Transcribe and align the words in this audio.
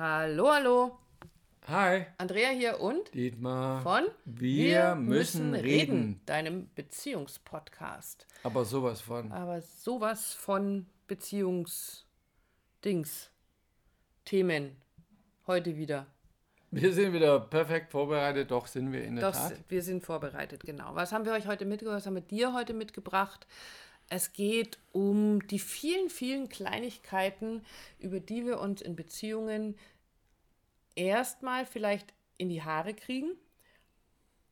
Hallo, 0.00 0.52
hallo. 0.52 0.96
Hi. 1.66 2.06
Andrea 2.18 2.50
hier 2.50 2.78
und 2.78 3.12
Dietmar. 3.14 3.82
von 3.82 4.04
Wir 4.24 4.94
müssen 4.94 5.56
reden. 5.56 6.20
deinem 6.24 6.70
Beziehungspodcast. 6.76 8.24
Aber 8.44 8.64
sowas 8.64 9.00
von. 9.00 9.32
Aber 9.32 9.60
sowas 9.60 10.34
von 10.34 10.86
Beziehungsdings, 11.08 13.32
Themen 14.24 14.76
heute 15.48 15.76
wieder. 15.76 16.06
Wir 16.70 16.92
sind 16.92 17.12
wieder 17.12 17.40
perfekt 17.40 17.90
vorbereitet, 17.90 18.52
doch 18.52 18.68
sind 18.68 18.92
wir 18.92 19.02
in 19.02 19.16
der 19.16 19.32
Das, 19.32 19.48
Tat. 19.48 19.58
wir 19.68 19.82
sind 19.82 20.04
vorbereitet, 20.04 20.62
genau. 20.62 20.94
Was 20.94 21.10
haben 21.10 21.24
wir 21.24 21.32
euch 21.32 21.48
heute 21.48 21.64
mitgebracht? 21.64 21.96
Was 21.96 22.06
haben 22.06 22.14
wir 22.14 22.22
dir 22.22 22.54
heute 22.54 22.72
mitgebracht? 22.72 23.48
Es 24.10 24.32
geht 24.32 24.78
um 24.92 25.46
die 25.48 25.58
vielen, 25.58 26.08
vielen 26.08 26.48
Kleinigkeiten, 26.48 27.64
über 27.98 28.20
die 28.20 28.46
wir 28.46 28.60
uns 28.60 28.80
in 28.80 28.96
Beziehungen 28.96 29.76
erstmal 30.94 31.66
vielleicht 31.66 32.14
in 32.38 32.48
die 32.48 32.62
Haare 32.62 32.94
kriegen 32.94 33.32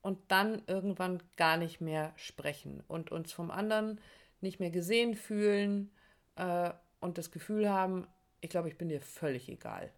und 0.02 0.18
dann 0.28 0.62
irgendwann 0.66 1.22
gar 1.36 1.56
nicht 1.56 1.80
mehr 1.80 2.12
sprechen 2.16 2.82
und 2.86 3.10
uns 3.10 3.32
vom 3.32 3.50
anderen 3.50 4.00
nicht 4.40 4.60
mehr 4.60 4.70
gesehen 4.70 5.14
fühlen 5.14 5.90
äh, 6.36 6.70
und 7.00 7.18
das 7.18 7.30
Gefühl 7.30 7.68
haben, 7.70 8.06
ich 8.40 8.50
glaube, 8.50 8.68
ich 8.68 8.76
bin 8.76 8.88
dir 8.88 9.00
völlig 9.00 9.48
egal. 9.48 9.90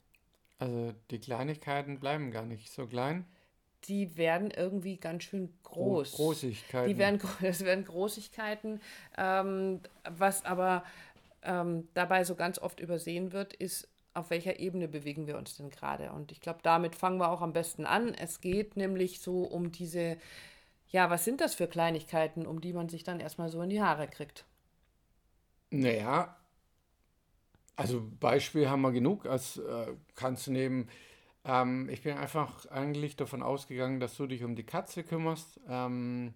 Also 0.58 0.94
die 1.10 1.18
Kleinigkeiten 1.18 2.00
bleiben 2.00 2.30
gar 2.30 2.46
nicht 2.46 2.70
so 2.70 2.86
klein. 2.86 3.26
Die 3.84 4.16
werden 4.16 4.50
irgendwie 4.50 4.96
ganz 4.96 5.24
schön 5.24 5.52
Gro- 5.62 6.00
groß. 6.00 6.12
Großigkeiten. 6.12 6.88
Die 6.90 6.98
werden, 6.98 7.20
das 7.40 7.64
werden 7.64 7.84
Großigkeiten. 7.84 8.80
Ähm, 9.16 9.80
was 10.08 10.44
aber 10.44 10.84
ähm, 11.42 11.88
dabei 11.94 12.24
so 12.24 12.34
ganz 12.34 12.58
oft 12.58 12.80
übersehen 12.80 13.32
wird, 13.32 13.54
ist, 13.54 13.88
auf 14.14 14.30
welcher 14.30 14.58
Ebene 14.58 14.88
bewegen 14.88 15.26
wir 15.26 15.38
uns 15.38 15.56
denn 15.56 15.70
gerade? 15.70 16.10
Und 16.12 16.32
ich 16.32 16.40
glaube, 16.40 16.58
damit 16.62 16.96
fangen 16.96 17.18
wir 17.20 17.30
auch 17.30 17.40
am 17.40 17.52
besten 17.52 17.86
an. 17.86 18.14
Es 18.14 18.40
geht 18.40 18.76
nämlich 18.76 19.20
so 19.20 19.44
um 19.44 19.70
diese, 19.70 20.16
ja, 20.90 21.10
was 21.10 21.24
sind 21.24 21.40
das 21.40 21.54
für 21.54 21.68
Kleinigkeiten, 21.68 22.46
um 22.46 22.60
die 22.60 22.72
man 22.72 22.88
sich 22.88 23.04
dann 23.04 23.20
erstmal 23.20 23.48
so 23.50 23.62
in 23.62 23.70
die 23.70 23.82
Haare 23.82 24.08
kriegt? 24.08 24.44
Naja, 25.70 26.36
also 27.76 28.02
Beispiel 28.20 28.68
haben 28.68 28.82
wir 28.82 28.92
genug. 28.92 29.26
Als 29.26 29.58
äh, 29.58 29.86
kannst 30.14 30.46
du 30.46 30.52
nehmen. 30.52 30.88
Ähm, 31.44 31.88
ich 31.88 32.02
bin 32.02 32.16
einfach 32.16 32.66
eigentlich 32.66 33.16
davon 33.16 33.42
ausgegangen, 33.42 34.00
dass 34.00 34.16
du 34.16 34.26
dich 34.26 34.44
um 34.44 34.56
die 34.56 34.66
Katze 34.66 35.04
kümmerst, 35.04 35.60
ähm, 35.68 36.34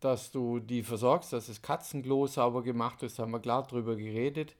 dass 0.00 0.32
du 0.32 0.58
die 0.58 0.82
versorgst, 0.82 1.32
dass 1.32 1.46
das 1.46 1.62
Katzenklo 1.62 2.26
sauber 2.26 2.62
gemacht 2.62 3.02
ist, 3.02 3.18
haben 3.18 3.30
wir 3.30 3.40
klar 3.40 3.66
drüber 3.66 3.96
geredet. 3.96 4.56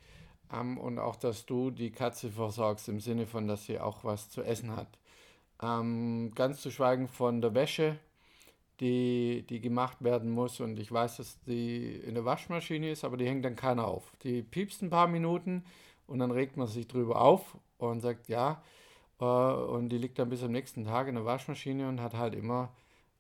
Ähm, 0.53 0.79
und 0.79 0.99
auch, 0.99 1.17
dass 1.17 1.47
du 1.47 1.71
die 1.71 1.91
Katze 1.91 2.31
versorgst 2.31 2.89
im 2.89 3.01
Sinne 3.01 3.27
von, 3.27 3.49
dass 3.49 3.67
sie 3.67 3.79
auch 3.79 4.05
was 4.05 4.31
zu 4.31 4.43
essen 4.43 4.77
hat. 4.77 4.99
Ähm, 5.63 6.33
ganz 6.35 6.61
zu 6.61 6.71
schweigen 6.71 7.09
von 7.09 7.41
der 7.41 7.55
Wäsche, 7.55 7.99
die, 8.81 9.45
die 9.49 9.61
gemacht 9.61 10.03
werden 10.03 10.31
muss. 10.31 10.61
Und 10.61 10.79
ich 10.79 10.91
weiß, 10.91 11.19
dass 11.19 11.41
die 11.45 11.97
in 11.97 12.15
der 12.15 12.25
Waschmaschine 12.25 12.91
ist, 12.91 13.05
aber 13.05 13.17
die 13.17 13.27
hängt 13.27 13.45
dann 13.45 13.57
keiner 13.57 13.87
auf. 13.87 14.13
Die 14.23 14.43
piepst 14.43 14.83
ein 14.83 14.91
paar 14.91 15.09
Minuten 15.09 15.65
und 16.07 16.19
dann 16.19 16.31
regt 16.31 16.57
man 16.57 16.67
sich 16.67 16.89
drüber 16.89 17.21
auf 17.21 17.57
und 17.79 18.01
sagt 18.01 18.29
ja. 18.29 18.63
Äh, 19.23 19.25
und 19.25 19.89
die 19.91 19.99
liegt 19.99 20.19
dann 20.19 20.29
bis 20.29 20.43
am 20.43 20.53
nächsten 20.53 20.85
Tag 20.85 21.07
in 21.07 21.15
der 21.15 21.25
Waschmaschine 21.25 21.89
und 21.89 22.01
hat 22.01 22.15
halt 22.15 22.35
immer 22.35 22.71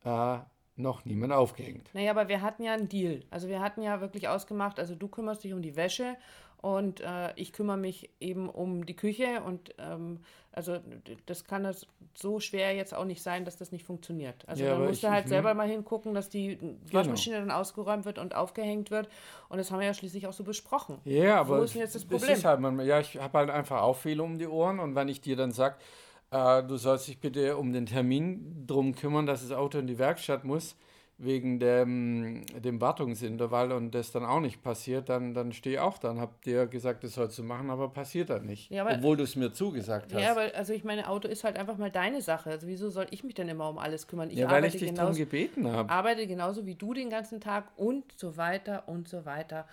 äh, 0.04 0.38
noch 0.74 1.04
niemand 1.04 1.32
aufgehängt. 1.32 1.90
Naja, 1.94 2.10
aber 2.10 2.28
wir 2.28 2.42
hatten 2.42 2.64
ja 2.64 2.72
einen 2.72 2.88
Deal. 2.88 3.22
Also 3.30 3.48
wir 3.48 3.60
hatten 3.60 3.82
ja 3.82 4.00
wirklich 4.00 4.28
ausgemacht, 4.28 4.80
also 4.80 4.94
du 4.94 5.06
kümmerst 5.06 5.44
dich 5.44 5.52
um 5.52 5.62
die 5.62 5.76
Wäsche 5.76 6.16
und 6.62 7.00
äh, 7.00 7.32
ich 7.36 7.52
kümmere 7.52 7.76
mich 7.76 8.08
eben 8.20 8.48
um 8.48 8.86
die 8.86 8.94
Küche 8.96 9.42
und 9.44 9.74
ähm, 9.78 10.20
also 10.52 10.78
das 11.26 11.44
kann 11.44 11.64
das 11.64 11.86
so 12.14 12.38
schwer 12.38 12.74
jetzt 12.74 12.94
auch 12.94 13.04
nicht 13.04 13.22
sein, 13.22 13.44
dass 13.44 13.56
das 13.56 13.72
nicht 13.72 13.84
funktioniert. 13.84 14.48
Also 14.48 14.64
Ja, 14.64 14.78
da 14.78 14.78
musst 14.78 15.02
du 15.02 15.10
halt 15.10 15.24
ich 15.24 15.28
selber 15.30 15.54
mal 15.54 15.68
hingucken, 15.68 16.14
dass 16.14 16.28
die 16.28 16.58
Waschmaschine 16.90 17.36
dann 17.40 17.50
ausgeräumt 17.50 18.04
wird 18.04 18.18
und 18.18 18.34
aufgehängt 18.36 18.90
wird 18.90 19.08
und 19.48 19.58
das 19.58 19.70
haben 19.72 19.80
wir 19.80 19.86
ja 19.86 19.94
schließlich 19.94 20.26
auch 20.28 20.32
so 20.32 20.44
besprochen. 20.44 20.98
Ja, 21.04 21.40
aber 21.40 21.58
Wo 21.58 21.62
ist 21.64 21.74
jetzt 21.74 21.94
das 21.96 22.06
das 22.06 22.10
Problem? 22.10 22.36
ist 22.36 22.44
halt 22.44 22.60
manchmal, 22.60 22.86
ja, 22.86 23.00
ich 23.00 23.18
habe 23.18 23.38
halt 23.38 23.50
einfach 23.50 23.82
auch 23.82 23.96
viel 23.96 24.20
um 24.20 24.38
die 24.38 24.46
Ohren 24.46 24.78
und 24.78 24.94
wenn 24.94 25.08
ich 25.08 25.20
dir 25.20 25.34
dann 25.36 25.50
sage, 25.50 25.76
äh, 26.30 26.62
du 26.62 26.76
sollst 26.76 27.08
dich 27.08 27.18
bitte 27.18 27.56
um 27.56 27.72
den 27.72 27.86
Termin 27.86 28.66
drum 28.68 28.94
kümmern, 28.94 29.26
dass 29.26 29.42
das 29.42 29.50
Auto 29.50 29.78
in 29.78 29.88
die 29.88 29.98
Werkstatt 29.98 30.44
muss, 30.44 30.76
wegen 31.24 31.60
dem, 31.60 32.44
dem 32.64 32.80
Wartungsintervall 32.80 33.70
und 33.70 33.92
das 33.94 34.10
dann 34.10 34.24
auch 34.24 34.40
nicht 34.40 34.60
passiert, 34.62 35.08
dann, 35.08 35.34
dann 35.34 35.52
stehe 35.52 35.76
ich 35.76 35.80
auch 35.80 35.98
dann, 35.98 36.18
hab 36.20 36.42
dir 36.42 36.66
gesagt, 36.66 37.04
das 37.04 37.14
sollst 37.14 37.38
du 37.38 37.44
machen, 37.44 37.70
aber 37.70 37.88
passiert 37.90 38.28
dann 38.30 38.44
nicht. 38.44 38.70
Ja, 38.70 38.82
aber- 38.84 38.96
Obwohl 38.96 39.16
du 39.16 39.22
es 39.22 39.36
mir 39.36 39.52
zugesagt 39.52 40.12
hast. 40.12 40.20
Ja, 40.20 40.32
aber 40.32 40.52
also 40.54 40.72
ich 40.72 40.82
meine, 40.82 41.08
Auto 41.08 41.28
ist 41.28 41.44
halt 41.44 41.56
einfach 41.56 41.78
mal 41.78 41.90
deine 41.92 42.20
Sache. 42.22 42.50
Also 42.50 42.66
wieso 42.66 42.90
soll 42.90 43.06
ich 43.10 43.22
mich 43.22 43.34
denn 43.34 43.48
immer 43.48 43.68
um 43.68 43.78
alles 43.78 44.08
kümmern? 44.08 44.30
Ich 44.30 44.38
ja, 44.38 44.46
weil 44.50 44.64
ich 44.64 44.74
arbeite 44.74 44.78
dich 44.78 44.94
darum 44.94 45.14
genauso, 45.14 45.18
gebeten 45.30 45.68
habe. 45.70 45.90
arbeite 45.90 46.26
genauso 46.26 46.66
wie 46.66 46.74
du 46.74 46.92
den 46.92 47.08
ganzen 47.08 47.40
Tag 47.40 47.70
und 47.76 48.04
so 48.16 48.36
weiter 48.36 48.88
und 48.88 49.06
so 49.08 49.24
weiter. 49.24 49.68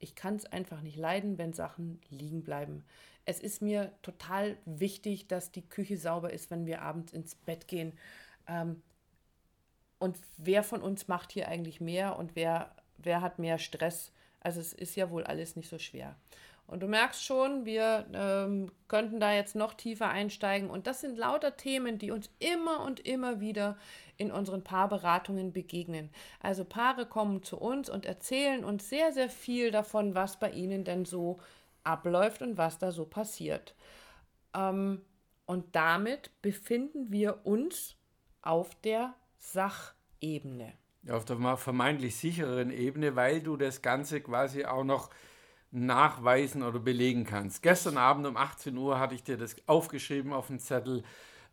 Ich 0.00 0.16
kann 0.16 0.34
es 0.36 0.44
einfach 0.46 0.80
nicht 0.82 0.96
leiden, 0.96 1.38
wenn 1.38 1.52
Sachen 1.52 2.00
liegen 2.10 2.42
bleiben. 2.42 2.82
Es 3.26 3.38
ist 3.38 3.62
mir 3.62 3.92
total 4.02 4.56
wichtig, 4.64 5.28
dass 5.28 5.52
die 5.52 5.62
Küche 5.62 5.98
sauber 5.98 6.32
ist, 6.32 6.50
wenn 6.50 6.66
wir 6.66 6.82
abends 6.82 7.12
ins 7.12 7.36
Bett 7.36 7.68
gehen. 7.68 7.92
Ähm, 8.48 8.82
und 10.00 10.16
wer 10.38 10.64
von 10.64 10.82
uns 10.82 11.06
macht 11.06 11.30
hier 11.30 11.46
eigentlich 11.46 11.80
mehr 11.80 12.18
und 12.18 12.34
wer, 12.34 12.74
wer 12.98 13.20
hat 13.20 13.38
mehr 13.38 13.58
Stress? 13.58 14.12
Also 14.40 14.58
es 14.58 14.72
ist 14.72 14.96
ja 14.96 15.10
wohl 15.10 15.24
alles 15.24 15.54
nicht 15.54 15.68
so 15.68 15.78
schwer. 15.78 16.16
Und 16.66 16.80
du 16.80 16.86
merkst 16.86 17.24
schon, 17.24 17.66
wir 17.66 18.06
ähm, 18.14 18.70
könnten 18.88 19.20
da 19.20 19.32
jetzt 19.32 19.56
noch 19.56 19.74
tiefer 19.74 20.08
einsteigen. 20.08 20.70
Und 20.70 20.86
das 20.86 21.00
sind 21.00 21.18
lauter 21.18 21.56
Themen, 21.56 21.98
die 21.98 22.12
uns 22.12 22.30
immer 22.38 22.80
und 22.84 23.00
immer 23.00 23.40
wieder 23.40 23.76
in 24.16 24.30
unseren 24.30 24.62
Paarberatungen 24.62 25.52
begegnen. 25.52 26.10
Also 26.40 26.64
Paare 26.64 27.06
kommen 27.06 27.42
zu 27.42 27.58
uns 27.58 27.90
und 27.90 28.06
erzählen 28.06 28.64
uns 28.64 28.88
sehr, 28.88 29.12
sehr 29.12 29.28
viel 29.28 29.70
davon, 29.70 30.14
was 30.14 30.38
bei 30.38 30.50
ihnen 30.52 30.84
denn 30.84 31.04
so 31.04 31.40
abläuft 31.82 32.40
und 32.40 32.56
was 32.56 32.78
da 32.78 32.92
so 32.92 33.04
passiert. 33.04 33.74
Ähm, 34.54 35.02
und 35.44 35.74
damit 35.74 36.30
befinden 36.40 37.10
wir 37.10 37.44
uns 37.44 37.96
auf 38.42 38.76
der 38.76 39.12
Sachebene. 39.40 40.74
Auf 41.08 41.24
der 41.24 41.56
vermeintlich 41.56 42.16
sichereren 42.16 42.70
Ebene, 42.70 43.16
weil 43.16 43.40
du 43.40 43.56
das 43.56 43.82
Ganze 43.82 44.20
quasi 44.20 44.66
auch 44.66 44.84
noch 44.84 45.10
nachweisen 45.72 46.62
oder 46.62 46.78
belegen 46.78 47.24
kannst. 47.24 47.62
Gestern 47.62 47.96
Abend 47.96 48.26
um 48.26 48.36
18 48.36 48.76
Uhr 48.76 48.98
hatte 48.98 49.14
ich 49.14 49.22
dir 49.22 49.38
das 49.38 49.56
aufgeschrieben 49.66 50.32
auf 50.32 50.48
dem 50.48 50.58
Zettel. 50.58 51.02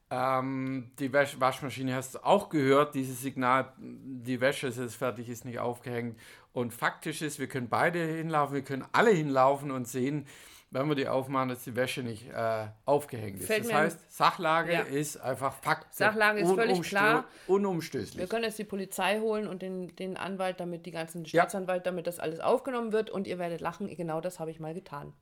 Ähm, 0.09 0.91
die 0.99 1.11
Wasch 1.13 1.39
Waschmaschine 1.39 1.95
hast 1.95 2.15
du 2.15 2.25
auch 2.25 2.49
gehört, 2.49 2.95
dieses 2.95 3.21
Signal, 3.21 3.73
die 3.77 4.41
Wäsche 4.41 4.67
ist 4.67 4.77
jetzt 4.77 4.95
fertig, 4.95 5.29
ist 5.29 5.45
nicht 5.45 5.59
aufgehängt. 5.59 6.19
Und 6.53 6.73
faktisch 6.73 7.21
ist, 7.21 7.39
wir 7.39 7.47
können 7.47 7.69
beide 7.69 7.99
hinlaufen, 7.99 8.55
wir 8.55 8.63
können 8.63 8.85
alle 8.91 9.11
hinlaufen 9.11 9.71
und 9.71 9.87
sehen, 9.87 10.25
wenn 10.69 10.87
wir 10.89 10.95
die 10.95 11.07
aufmachen, 11.07 11.49
dass 11.49 11.63
die 11.63 11.75
Wäsche 11.75 12.03
nicht 12.03 12.29
äh, 12.29 12.67
aufgehängt 12.85 13.39
ist. 13.39 13.47
Fällt 13.47 13.65
das 13.65 13.73
heißt, 13.73 14.11
Sachlage 14.11 14.73
Ja. 14.73 14.81
ist 14.81 15.17
einfach 15.17 15.53
Fakt. 15.53 15.93
Sachlage 15.93 16.41
ist 16.41 16.51
völlig 16.51 16.81
klar. 16.81 17.25
Unumstößlich. 17.47 18.17
Wir 18.17 18.27
können 18.27 18.43
jetzt 18.43 18.59
die 18.59 18.65
Polizei 18.65 19.19
holen 19.19 19.47
und 19.47 19.61
den, 19.61 19.95
den 19.95 20.17
Anwalt, 20.17 20.59
damit 20.59 20.85
die 20.85 20.91
ganzen 20.91 21.25
Staatsanwalt, 21.25 21.85
damit 21.85 22.05
das 22.05 22.19
alles 22.19 22.39
aufgenommen 22.39 22.91
wird 22.91 23.09
und 23.09 23.27
ihr 23.27 23.39
werdet 23.39 23.61
lachen, 23.61 23.87
genau 23.95 24.19
das 24.19 24.39
habe 24.39 24.51
ich 24.51 24.59
mal 24.59 24.73
getan. 24.73 25.13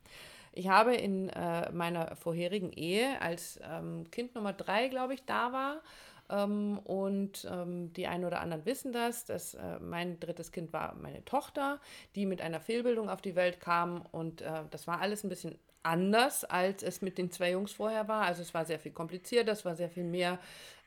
Ich 0.51 0.69
habe 0.69 0.95
in 0.95 1.29
äh, 1.29 1.69
meiner 1.73 2.15
vorherigen 2.15 2.71
Ehe, 2.71 3.21
als 3.21 3.59
ähm, 3.69 4.09
Kind 4.09 4.35
Nummer 4.35 4.53
drei, 4.53 4.87
glaube 4.87 5.13
ich, 5.13 5.25
da 5.25 5.51
war, 5.51 5.81
ähm, 6.29 6.79
und 6.79 7.47
ähm, 7.51 7.93
die 7.93 8.07
einen 8.07 8.25
oder 8.25 8.41
anderen 8.41 8.65
wissen 8.65 8.91
das, 8.91 9.25
dass 9.25 9.53
äh, 9.53 9.79
mein 9.79 10.19
drittes 10.19 10.51
Kind 10.51 10.73
war 10.73 10.95
meine 10.95 11.23
Tochter, 11.25 11.79
die 12.15 12.25
mit 12.25 12.41
einer 12.41 12.59
Fehlbildung 12.59 13.09
auf 13.09 13.21
die 13.21 13.35
Welt 13.35 13.59
kam 13.59 14.03
und 14.11 14.41
äh, 14.41 14.63
das 14.71 14.87
war 14.87 15.01
alles 15.01 15.23
ein 15.23 15.29
bisschen 15.29 15.57
anders, 15.83 16.43
als 16.43 16.83
es 16.83 17.01
mit 17.01 17.17
den 17.17 17.31
zwei 17.31 17.51
Jungs 17.51 17.73
vorher 17.73 18.07
war. 18.07 18.23
Also 18.23 18.41
es 18.41 18.53
war 18.53 18.65
sehr 18.65 18.79
viel 18.79 18.91
komplizierter, 18.91 19.51
es 19.51 19.65
war 19.65 19.75
sehr 19.75 19.89
viel 19.89 20.03
mehr 20.03 20.39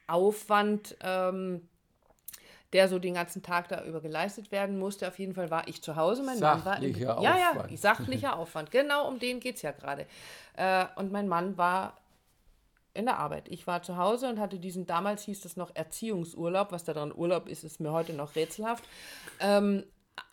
Aufwand. 0.07 0.97
Ähm, 1.03 1.69
der 2.73 2.89
so 2.89 2.99
den 2.99 3.15
ganzen 3.15 3.43
Tag 3.43 3.69
da 3.69 3.83
über 3.85 4.01
geleistet 4.01 4.53
werden 4.53 4.79
musste. 4.79 5.09
Auf 5.09 5.19
jeden 5.19 5.35
Fall 5.35 5.51
war 5.51 5.67
ich 5.69 5.81
zu 5.81 5.97
Hause. 5.97 6.23
Mein 6.23 6.39
Mann 6.39 6.65
war 6.65 6.83
im, 6.83 6.93
Sachlicher 6.93 7.23
ja, 7.23 7.39
ja, 7.39 7.51
Aufwand. 7.53 7.79
sachlicher 7.79 8.37
Aufwand. 8.37 8.71
Genau 8.71 9.09
um 9.09 9.19
den 9.19 9.41
geht 9.41 9.57
es 9.57 9.63
ja 9.63 9.73
gerade. 9.73 10.07
Äh, 10.55 10.85
und 10.97 11.11
mein 11.11 11.29
Mann 11.29 11.57
war 11.57 11.97
in 12.99 13.07
der 13.07 13.19
Arbeit. 13.19 13.49
Ich 13.49 13.67
war 13.67 13.83
zu 13.83 13.97
Hause 13.97 14.29
und 14.29 14.41
hatte 14.41 14.59
diesen, 14.59 14.87
damals 14.87 15.23
hieß 15.23 15.41
das 15.41 15.57
noch 15.57 15.75
Erziehungsurlaub. 15.75 16.73
Was 16.73 16.85
da 16.85 16.93
dran 16.93 17.15
Urlaub 17.15 17.49
ist, 17.49 17.65
ist 17.65 17.81
mir 17.81 17.93
heute 17.93 18.13
noch 18.13 18.35
rätselhaft. 18.35 18.85
Ähm, 19.41 19.85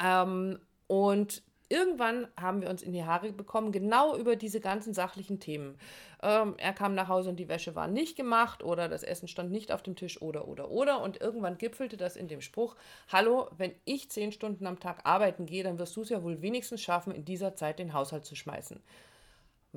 ähm, 0.04 0.60
und 0.88 1.44
irgendwann 1.70 2.28
haben 2.40 2.62
wir 2.62 2.70
uns 2.70 2.82
in 2.82 2.92
die 2.92 3.04
Haare 3.04 3.32
bekommen, 3.32 3.72
genau 3.72 4.18
über 4.18 4.36
diese 4.36 4.60
ganzen 4.60 4.94
sachlichen 4.94 5.40
Themen. 5.40 5.78
Ähm, 6.24 6.56
er 6.58 6.74
kam 6.74 6.96
nach 6.96 7.08
Hause 7.08 7.30
und 7.30 7.38
die 7.38 7.50
Wäsche 7.50 7.76
war 7.76 7.88
nicht 7.88 8.16
gemacht 8.16 8.64
oder 8.64 8.90
das 8.90 9.04
Essen 9.04 9.28
stand 9.28 9.52
nicht 9.52 9.72
auf 9.72 9.84
dem 9.84 9.96
Tisch 9.96 10.22
oder, 10.22 10.48
oder, 10.48 10.72
oder. 10.72 11.02
Und 11.02 11.22
irgendwann 11.22 11.60
gipfelte 11.60 11.98
das 11.98 12.16
in 12.16 12.28
dem 12.28 12.42
Spruch, 12.42 12.76
hallo, 13.12 13.48
wenn 13.58 13.74
ich 13.86 14.10
zehn 14.10 14.32
Stunden 14.32 14.66
am 14.66 14.80
Tag 14.80 15.02
arbeiten 15.04 15.46
gehe, 15.46 15.64
dann 15.64 15.78
wirst 15.78 15.96
du 15.96 16.02
es 16.02 16.10
ja 16.10 16.24
wohl 16.24 16.42
wenigstens 16.42 16.82
schaffen, 16.82 17.14
in 17.14 17.26
dieser 17.26 17.56
Zeit 17.56 17.78
den 17.78 17.94
Haushalt 17.94 18.26
zu 18.26 18.36
schmeißen. 18.36 18.82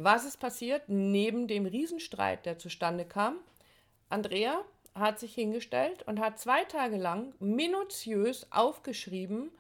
Was 0.01 0.25
ist 0.25 0.37
passiert 0.37 0.85
neben 0.87 1.49
dem 1.49 1.67
Riesenstreit, 1.67 2.47
der 2.47 2.57
zustande 2.57 3.05
kam? 3.05 3.35
Andrea 4.09 4.61
hat 4.95 5.19
sich 5.19 5.35
hingestellt 5.35 6.05
und 6.05 6.21
hat 6.21 6.39
zwei 6.39 6.63
Tage 6.63 6.97
lang 6.97 7.35
minutiös 7.41 8.47
aufgeschrieben, 8.53 9.51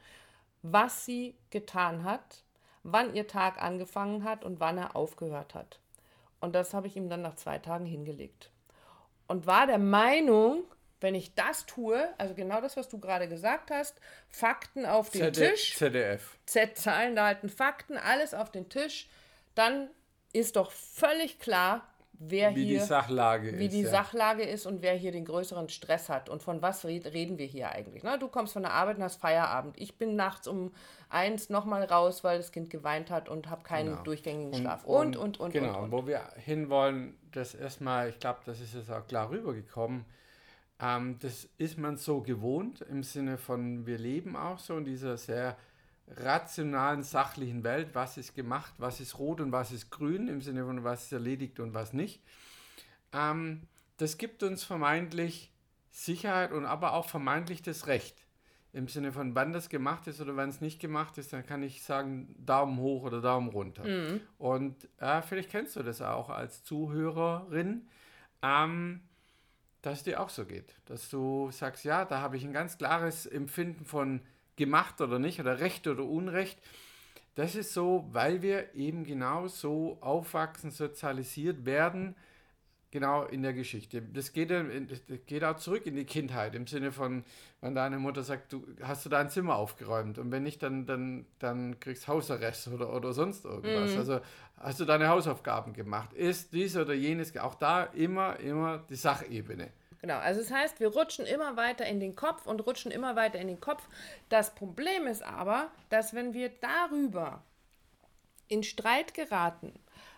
was 0.63 1.05
sie 1.05 1.35
getan 1.51 2.05
hat, 2.05 2.45
wann 2.85 3.17
ihr 3.17 3.27
Tag 3.27 3.61
angefangen 3.61 4.23
hat 4.23 4.45
und 4.45 4.61
wann 4.61 4.79
er 4.79 4.95
aufgehört 4.95 5.57
hat. 5.57 5.81
Und 6.39 6.55
das 6.55 6.73
habe 6.73 6.87
ich 6.87 6.95
ihm 6.95 7.09
dann 7.09 7.23
nach 7.23 7.35
zwei 7.35 7.59
Tagen 7.59 7.85
hingelegt. 7.85 8.53
Und 9.27 9.49
war 9.49 9.67
der 9.67 9.79
Meinung, 9.79 10.63
wenn 11.01 11.17
ich 11.17 11.35
das 11.35 11.67
tue, 11.67 12.09
also 12.17 12.35
genau 12.35 12.61
das, 12.61 12.77
was 12.77 12.89
du 12.89 13.01
gerade 13.01 13.27
gesagt 13.29 13.73
hast, 13.73 14.01
Fakten 14.29 14.87
auf 14.87 15.11
den 15.11 15.35
ZD 15.35 15.51
Tisch, 15.51 15.75
ZDF. 15.75 16.39
Z-Zahlen, 16.47 17.17
da 17.17 17.27
halten 17.27 17.49
Fakten, 17.49 17.97
alles 17.97 18.35
auf 18.35 18.53
den 18.53 18.69
Tisch, 18.69 19.09
dann 19.57 19.91
ist 20.39 20.57
doch 20.57 20.71
völlig 20.71 21.39
klar, 21.39 21.83
wer 22.21 22.55
Wie 22.57 22.65
hier 22.65 22.81
die 22.81 22.85
Sachlage 22.85 23.59
wie 23.59 23.67
ist. 23.67 23.73
die 23.75 23.83
ja. 23.83 23.91
Sachlage 23.91 24.43
ist 24.43 24.67
und 24.67 24.83
wer 24.83 24.95
hier 24.95 25.13
den 25.13 25.25
größeren 25.25 25.69
Stress 25.69 26.09
hat 26.09 26.29
und 26.29 26.43
von 26.43 26.61
was 26.63 26.85
red, 26.85 27.07
reden 27.13 27.39
wir 27.39 27.47
hier 27.47 27.71
eigentlich. 27.71 28.03
Ne? 28.03 28.19
Du 28.19 28.27
kommst 28.29 28.55
von 28.55 28.63
der 28.63 28.73
Arbeit 28.73 28.97
und 28.97 29.05
hast 29.05 29.21
Feierabend. 29.21 29.79
Ich 29.79 29.99
bin 29.99 30.17
nachts 30.17 30.49
um 30.49 30.73
eins 31.09 31.49
nochmal 31.49 31.85
raus, 31.85 32.25
weil 32.25 32.39
das 32.39 32.51
Kind 32.51 32.71
geweint 32.71 33.11
hat 33.11 33.29
und 33.29 33.49
habe 33.49 33.63
keinen 33.63 33.91
Genau. 33.91 34.03
durchgängigen 34.03 34.53
Schlaf. 34.55 34.85
Und, 34.85 35.17
und, 35.17 35.39
und, 35.39 35.53
Genau, 35.53 35.79
und, 35.79 35.85
und. 35.85 35.93
wo 35.93 36.07
wir 36.09 36.23
hinwollen, 36.45 37.17
das 37.31 37.55
erstmal, 37.55 38.09
ich 38.09 38.19
glaube, 38.19 38.41
das 38.47 38.61
ist 38.61 38.75
jetzt 38.75 38.91
auch 38.91 39.07
klar 39.07 39.31
rübergekommen. 39.31 40.05
Ähm, 40.81 41.19
das 41.21 41.49
ist 41.59 41.79
man 41.79 41.97
so 41.97 42.21
gewohnt 42.21 42.81
im 42.83 43.03
Sinne 43.05 43.39
von, 43.39 43.87
wir 43.87 43.99
leben 43.99 44.37
auch 44.37 44.59
so 44.59 44.77
in 44.77 44.85
dieser 44.85 45.17
sehr 45.17 45.57
rationalen, 46.17 47.03
sachlichen 47.03 47.65
Welt. 47.65 47.91
Was 47.93 48.17
ist 48.17 48.35
gemacht, 48.35 48.75
was 48.79 49.01
ist 49.01 49.19
rot 49.19 49.41
und 49.41 49.53
was 49.53 49.73
ist 49.73 49.91
grün, 49.91 50.29
im 50.29 50.41
Sinne 50.41 50.65
von, 50.65 50.85
was 50.85 51.05
ist 51.05 51.13
erledigt 51.13 51.61
und 51.61 51.75
was 51.75 51.93
nicht. 51.93 52.23
Ähm, 53.13 53.63
das 53.97 54.19
gibt 54.19 54.43
uns 54.43 54.65
vermeintlich 54.65 55.53
Sicherheit 55.91 56.53
und 56.53 56.65
aber 56.65 56.93
auch 56.93 57.09
vermeintlich 57.09 57.63
das 57.63 57.87
Recht. 57.87 58.25
Im 58.73 58.87
Sinne 58.87 59.13
von, 59.13 59.35
wann 59.35 59.53
das 59.53 59.71
gemacht 59.71 60.07
ist 60.07 60.21
oder 60.21 60.37
wann 60.37 60.51
es 60.51 60.61
nicht 60.61 60.79
gemacht 60.79 61.17
ist, 61.19 61.33
dann 61.33 61.45
kann 61.45 61.63
ich 61.63 61.83
sagen, 61.83 62.35
Daumen 62.39 62.79
hoch 62.79 63.03
oder 63.03 63.21
Daumen 63.21 63.49
runter. 63.49 63.83
Und 64.37 64.89
äh, 64.99 65.23
vielleicht 65.23 65.51
kennst 65.51 65.75
du 65.75 65.83
das 65.83 66.03
auch 66.03 66.29
als 66.29 66.63
Zuhörerin, 66.65 67.89
ähm, 68.43 69.01
dass 69.83 69.99
es 69.99 70.05
dir 70.05 70.21
auch 70.21 70.29
so 70.29 70.45
geht. 70.45 70.75
Dass 70.85 71.09
du 71.09 71.51
sagst, 71.51 71.85
ja, 71.85 72.05
da 72.05 72.21
habe 72.21 72.37
ich 72.37 72.45
ein 72.45 72.53
ganz 72.53 72.77
klares 72.77 73.25
Empfinden 73.27 73.85
von 73.85 74.21
gemacht 74.59 75.01
oder 75.01 75.19
nicht 75.19 75.41
oder 75.41 75.61
Recht 75.61 75.87
oder 75.87 76.05
Unrecht. 76.05 76.59
Das 77.35 77.55
ist 77.55 77.73
so, 77.73 78.05
weil 78.13 78.43
wir 78.43 78.75
eben 78.75 79.05
genau 79.05 79.47
so 79.47 79.97
aufwachsen, 80.01 80.71
sozialisiert 80.71 81.65
werden, 81.65 82.17
genau 82.91 83.25
in 83.25 83.43
der 83.43 83.53
Geschichte. 83.53 84.03
Das 84.03 84.33
geht, 84.33 84.51
das 84.51 85.03
geht 85.27 85.45
auch 85.45 85.57
zurück 85.57 85.87
in 85.87 85.95
die 85.95 86.05
Kindheit, 86.05 86.55
im 86.55 86.67
Sinne 86.67 86.91
von, 86.91 87.25
wenn 87.61 87.75
deine 87.75 87.99
Mutter 87.99 88.23
sagt, 88.23 88.53
du 88.53 88.67
hast 88.83 89.05
du 89.07 89.09
dein 89.09 89.31
Zimmer 89.31 89.57
aufgeräumt 89.57 90.19
und 90.19 90.33
wenn 90.33 90.43
nicht, 90.43 90.63
dann, 90.63 90.85
dann, 90.87 91.27
dann 91.39 91.79
kriegst 91.79 92.05
du 92.05 92.09
Hausarrest 92.09 92.69
oder, 92.69 92.93
oder 92.93 93.13
sonst 93.13 93.45
irgendwas. 93.45 93.97
Also 93.97 94.21
hast 94.57 94.81
du 94.81 94.85
deine 94.85 95.09
Hausaufgaben 95.09 95.75
gemacht. 95.75 96.13
Ist 96.15 96.53
dies 96.53 96.77
oder 96.77 96.95
jenes, 96.95 97.37
auch 97.37 97.55
da 97.55 97.85
immer, 97.85 98.41
immer 98.41 98.79
die 98.91 98.97
Sachebene. 98.97 99.71
Genau, 100.01 100.19
also 100.19 100.41
das 100.41 100.53
heißt, 100.53 100.81
wir 100.81 100.89
rutschen 100.89 101.27
immer 101.27 101.57
weiter 101.57 101.85
in 101.87 101.99
den 101.99 102.15
Kopf 102.15 102.47
und 102.47 102.65
rutschen 102.67 102.93
immer 102.93 103.17
weiter 103.17 103.39
in 103.39 103.49
den 103.49 103.61
Kopf. 103.61 103.83
Das 104.29 104.55
Problem 104.55 105.07
ist 105.07 105.23
aber, 105.23 105.71
dass 105.91 106.15
wenn 106.15 106.35
wir 106.35 106.51
darüber 106.61 107.43
in 108.47 108.63
Streit 108.63 109.15
geraten, 109.15 109.73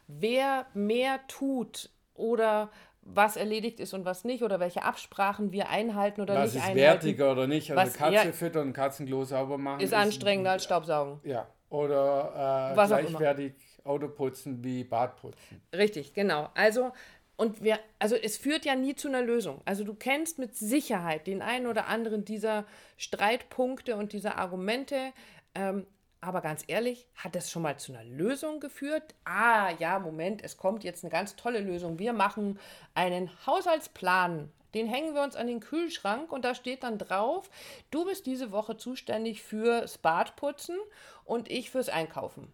wer 0.07 0.67
mehr 0.75 1.21
tut 1.29 1.91
oder 2.15 2.71
was 3.03 3.37
erledigt 3.37 3.81
ist 3.81 3.95
und 3.95 4.05
was 4.05 4.25
nicht 4.25 4.43
oder 4.43 4.61
welche 4.61 4.83
Absprachen 4.83 5.53
wir 5.53 5.71
einhalten 5.71 6.21
oder 6.21 6.35
Was 6.35 6.53
nicht 6.55 6.63
ist 6.63 6.71
einhalten, 6.71 6.77
wertiger 7.07 7.33
oder 7.33 7.47
nicht? 7.47 7.71
Also 7.73 7.83
Was- 7.91 7.95
Katze 7.95 8.13
ja. 8.15 8.33
füttern 8.33 8.69
und 8.69 8.73
Katzenklo 8.75 9.25
sauber 9.25 9.57
machen. 9.57 9.81
ist 9.81 9.95
anstrengender 9.95 10.53
als 10.53 10.65
Staubsaugen. 10.65 11.19
Ja, 11.25 11.47
oder 11.71 12.73
äh, 12.73 12.77
Was 12.77 12.89
gleichwertig 12.91 13.55
Auto 13.85 14.09
putzen 14.09 14.63
wie 14.63 14.85
Bad 14.85 15.17
putzen. 15.17 15.63
Richtig, 15.73 16.13
genau. 16.13 16.51
Also 16.55 16.93
und 17.41 17.63
wir, 17.63 17.79
also 17.99 18.17
es 18.17 18.37
führt 18.37 18.67
ja 18.67 18.75
nie 18.75 18.95
zu 18.95 19.09
einer 19.09 19.23
Lösung. 19.23 19.63
Also 19.65 19.83
du 19.83 19.95
kennst 19.95 20.39
mit 20.39 20.55
Sicherheit 20.55 21.27
den 21.27 21.41
einen 21.41 21.69
oder 21.69 21.87
anderen 21.87 22.27
dieser 22.27 22.67
Streitpunkte 22.99 23.97
und 23.97 24.13
dieser 24.13 24.37
Argumente. 24.37 25.15
Ähm, 25.55 25.87
aber 26.21 26.43
ganz 26.43 26.65
ehrlich, 26.67 27.09
hat 27.15 27.35
das 27.35 27.51
schon 27.51 27.63
mal 27.63 27.79
zu 27.79 27.95
einer 27.95 28.05
Lösung 28.05 28.61
geführt? 28.61 29.15
Ah, 29.25 29.71
ja, 29.79 29.99
Moment, 30.01 30.45
es 30.45 30.59
kommt 30.59 30.85
jetzt 30.85 31.03
eine 31.03 31.11
ganz 31.11 31.35
tolle 31.35 31.61
Lösung. 31.61 31.99
Wir 31.99 32.13
machen 32.13 32.59
einen 32.93 33.31
Haushaltsplan. 33.47 34.53
Den 34.75 34.87
hängen 34.87 35.15
wir 35.15 35.23
uns 35.23 35.35
an 35.35 35.47
den 35.47 35.61
Kühlschrank 35.61 36.33
und 36.33 36.45
da 36.45 36.55
steht 36.55 36.83
dann 36.83 36.99
drauf, 36.99 37.49
du 37.91 38.05
bist 38.05 38.27
diese 38.27 38.53
Woche 38.53 38.77
zuständig 38.77 39.43
fürs 39.43 39.97
Badputzen 39.97 40.77
und 41.25 41.51
ich 41.51 41.71
fürs 41.71 41.89
Einkaufen. 41.89 42.53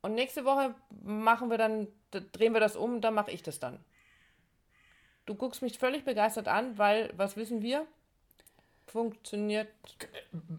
Und 0.00 0.14
nächste 0.14 0.44
Woche 0.44 0.74
machen 1.02 1.48
wir 1.48 1.58
dann, 1.58 1.86
drehen 2.10 2.52
wir 2.52 2.60
das 2.60 2.76
um 2.76 3.00
dann 3.00 3.14
mache 3.14 3.30
ich 3.30 3.42
das 3.42 3.58
dann. 3.58 3.78
Du 5.26 5.34
guckst 5.34 5.60
mich 5.60 5.78
völlig 5.78 6.04
begeistert 6.04 6.48
an, 6.48 6.78
weil, 6.78 7.12
was 7.16 7.36
wissen 7.36 7.60
wir? 7.60 7.86
Funktioniert. 8.86 9.68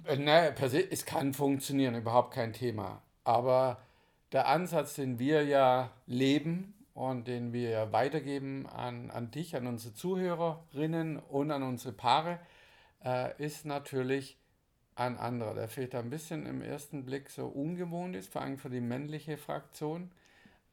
Äh, 0.06 0.18
Ne, 0.18 0.54
per 0.56 0.70
se, 0.70 0.92
es 0.92 1.06
kann 1.06 1.34
funktionieren, 1.34 1.96
überhaupt 1.96 2.34
kein 2.34 2.54
Thema. 2.54 3.02
Aber 3.24 3.82
der 4.32 4.48
Ansatz, 4.48 4.94
den 4.94 5.18
wir 5.18 5.44
ja 5.44 5.92
leben 6.06 6.76
und 6.94 7.28
den 7.28 7.52
wir 7.54 7.70
ja 7.70 7.92
weitergeben 7.92 8.68
an, 8.68 9.10
an 9.10 9.32
dich, 9.32 9.56
an 9.56 9.66
unsere 9.66 9.96
Zuhörerinnen 9.96 11.18
und 11.18 11.50
an 11.50 11.64
unsere 11.64 11.94
Paare, 11.94 12.40
äh, 13.04 13.44
ist 13.44 13.66
natürlich 13.66 14.38
ein 14.96 15.18
anderer. 15.18 15.56
Der 15.56 15.68
vielleicht 15.68 15.96
ein 15.96 16.10
bisschen 16.12 16.46
im 16.46 16.62
ersten 16.62 17.06
Blick 17.06 17.30
so 17.30 17.48
ungewohnt 17.48 18.16
ist, 18.16 18.32
vor 18.32 18.42
allem 18.42 18.58
für 18.58 18.70
die 18.70 18.82
männliche 18.82 19.38
Fraktion. 19.38 20.12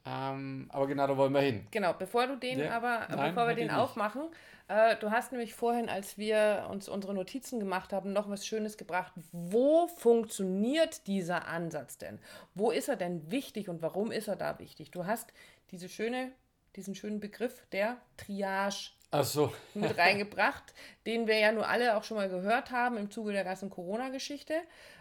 Ähm, 0.07 0.69
aber 0.73 0.87
genau 0.87 1.07
da 1.07 1.17
wollen 1.17 1.33
wir 1.33 1.41
hin. 1.41 1.67
Genau, 1.71 1.93
bevor 1.93 2.27
du 2.29 2.37
den 2.37 2.61
Ja, 2.61 2.77
aber, 2.77 3.09
nein, 3.11 3.35
bevor 3.35 3.49
wir 3.49 3.57
den 3.57 3.71
aufmachen, 3.71 4.29
äh, 4.69 4.97
du 4.97 5.11
hast 5.11 5.33
nämlich 5.33 5.55
vorhin, 5.55 5.89
als 5.89 6.17
wir 6.17 6.69
uns 6.71 6.89
unsere 6.89 7.13
Notizen 7.13 7.59
gemacht 7.59 7.93
haben, 7.93 8.13
noch 8.13 8.29
was 8.29 8.47
Schönes 8.47 8.77
gebracht. 8.77 9.13
Wo 9.33 9.89
funktioniert 9.89 11.07
dieser 11.07 11.49
Ansatz 11.49 11.99
denn? 11.99 12.21
Wo 12.55 12.71
ist 12.71 12.89
er 12.89 12.97
denn 12.97 13.31
wichtig 13.31 13.69
und 13.69 13.83
warum 13.83 14.13
ist 14.13 14.29
er 14.29 14.37
da 14.37 14.59
wichtig? 14.61 14.93
Du 14.93 15.07
hast 15.07 15.33
diese 15.71 15.89
schöne, 15.89 16.31
diesen 16.77 16.95
schönen 16.95 17.19
Begriff 17.19 17.67
der 17.73 17.97
Triage 18.17 18.93
Achso, 19.17 19.53
mit 19.75 19.97
reingebracht, 19.99 20.75
den 21.07 21.27
wir 21.27 21.39
ja 21.39 21.53
nur 21.53 21.69
alle 21.69 21.97
auch 21.97 22.05
schon 22.05 22.17
mal 22.17 22.29
gehört 22.29 22.71
haben 22.71 22.97
im 22.97 23.11
Zuge 23.11 23.33
der 23.33 23.45
ganzen 23.45 23.71
Corona-Geschichte. 23.71 24.55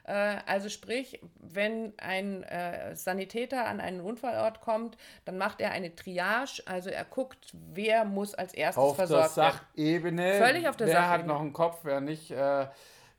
Äh, 0.06 0.38
also 0.46 0.70
sprich, 0.70 1.20
wenn 1.40 1.94
ein 1.98 2.44
äh, 2.44 2.96
Sanitäter 2.96 3.66
an 3.66 3.80
einen 3.80 4.02
Unfallort 4.02 4.62
kommt, 4.62 4.98
dann 5.26 5.38
macht 5.38 5.62
er 5.62 5.72
eine 5.72 5.96
Triage, 5.96 6.62
also 6.66 6.90
er 6.90 7.06
guckt, 7.06 7.54
wer 7.74 8.06
muss 8.06 8.34
als 8.34 8.54
erstes 8.54 8.82
auf 8.82 8.96
der 8.96 9.08
versorgt 9.08 9.38
werden. 9.38 9.54
Sachebene. 9.76 10.34
Völlig 10.34 10.68
auf 10.68 10.78
der 10.78 10.88
wer 10.88 11.02
hat 11.02 11.10
Sachebene. 11.10 11.34
noch 11.34 11.42
einen 11.42 11.54
Kopf, 11.54 11.80
wer 11.84 12.02
nicht, 12.02 12.32
äh, 12.32 12.68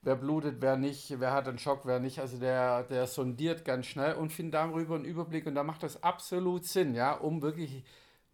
wer 0.03 0.17
blutet, 0.17 0.57
wer 0.61 0.77
nicht, 0.77 1.19
wer 1.21 1.33
hat 1.33 1.49
einen 1.49 1.59
Schock, 1.59 1.81
wer 1.85 1.99
nicht. 1.99 2.21
Also 2.21 2.39
der, 2.39 2.85
der 2.85 3.07
sondiert 3.07 3.65
ganz 3.65 3.87
schnell 3.87 4.15
und 4.15 4.33
findet 4.33 4.55
darüber 4.55 4.95
einen 4.95 5.05
Überblick 5.05 5.47
und 5.47 5.57
da 5.57 5.65
macht 5.65 5.83
das 5.83 6.03
absolut 6.03 6.65
Sinn, 6.65 6.95
ja, 6.95 7.13
um 7.13 7.43
wirklich 7.43 7.85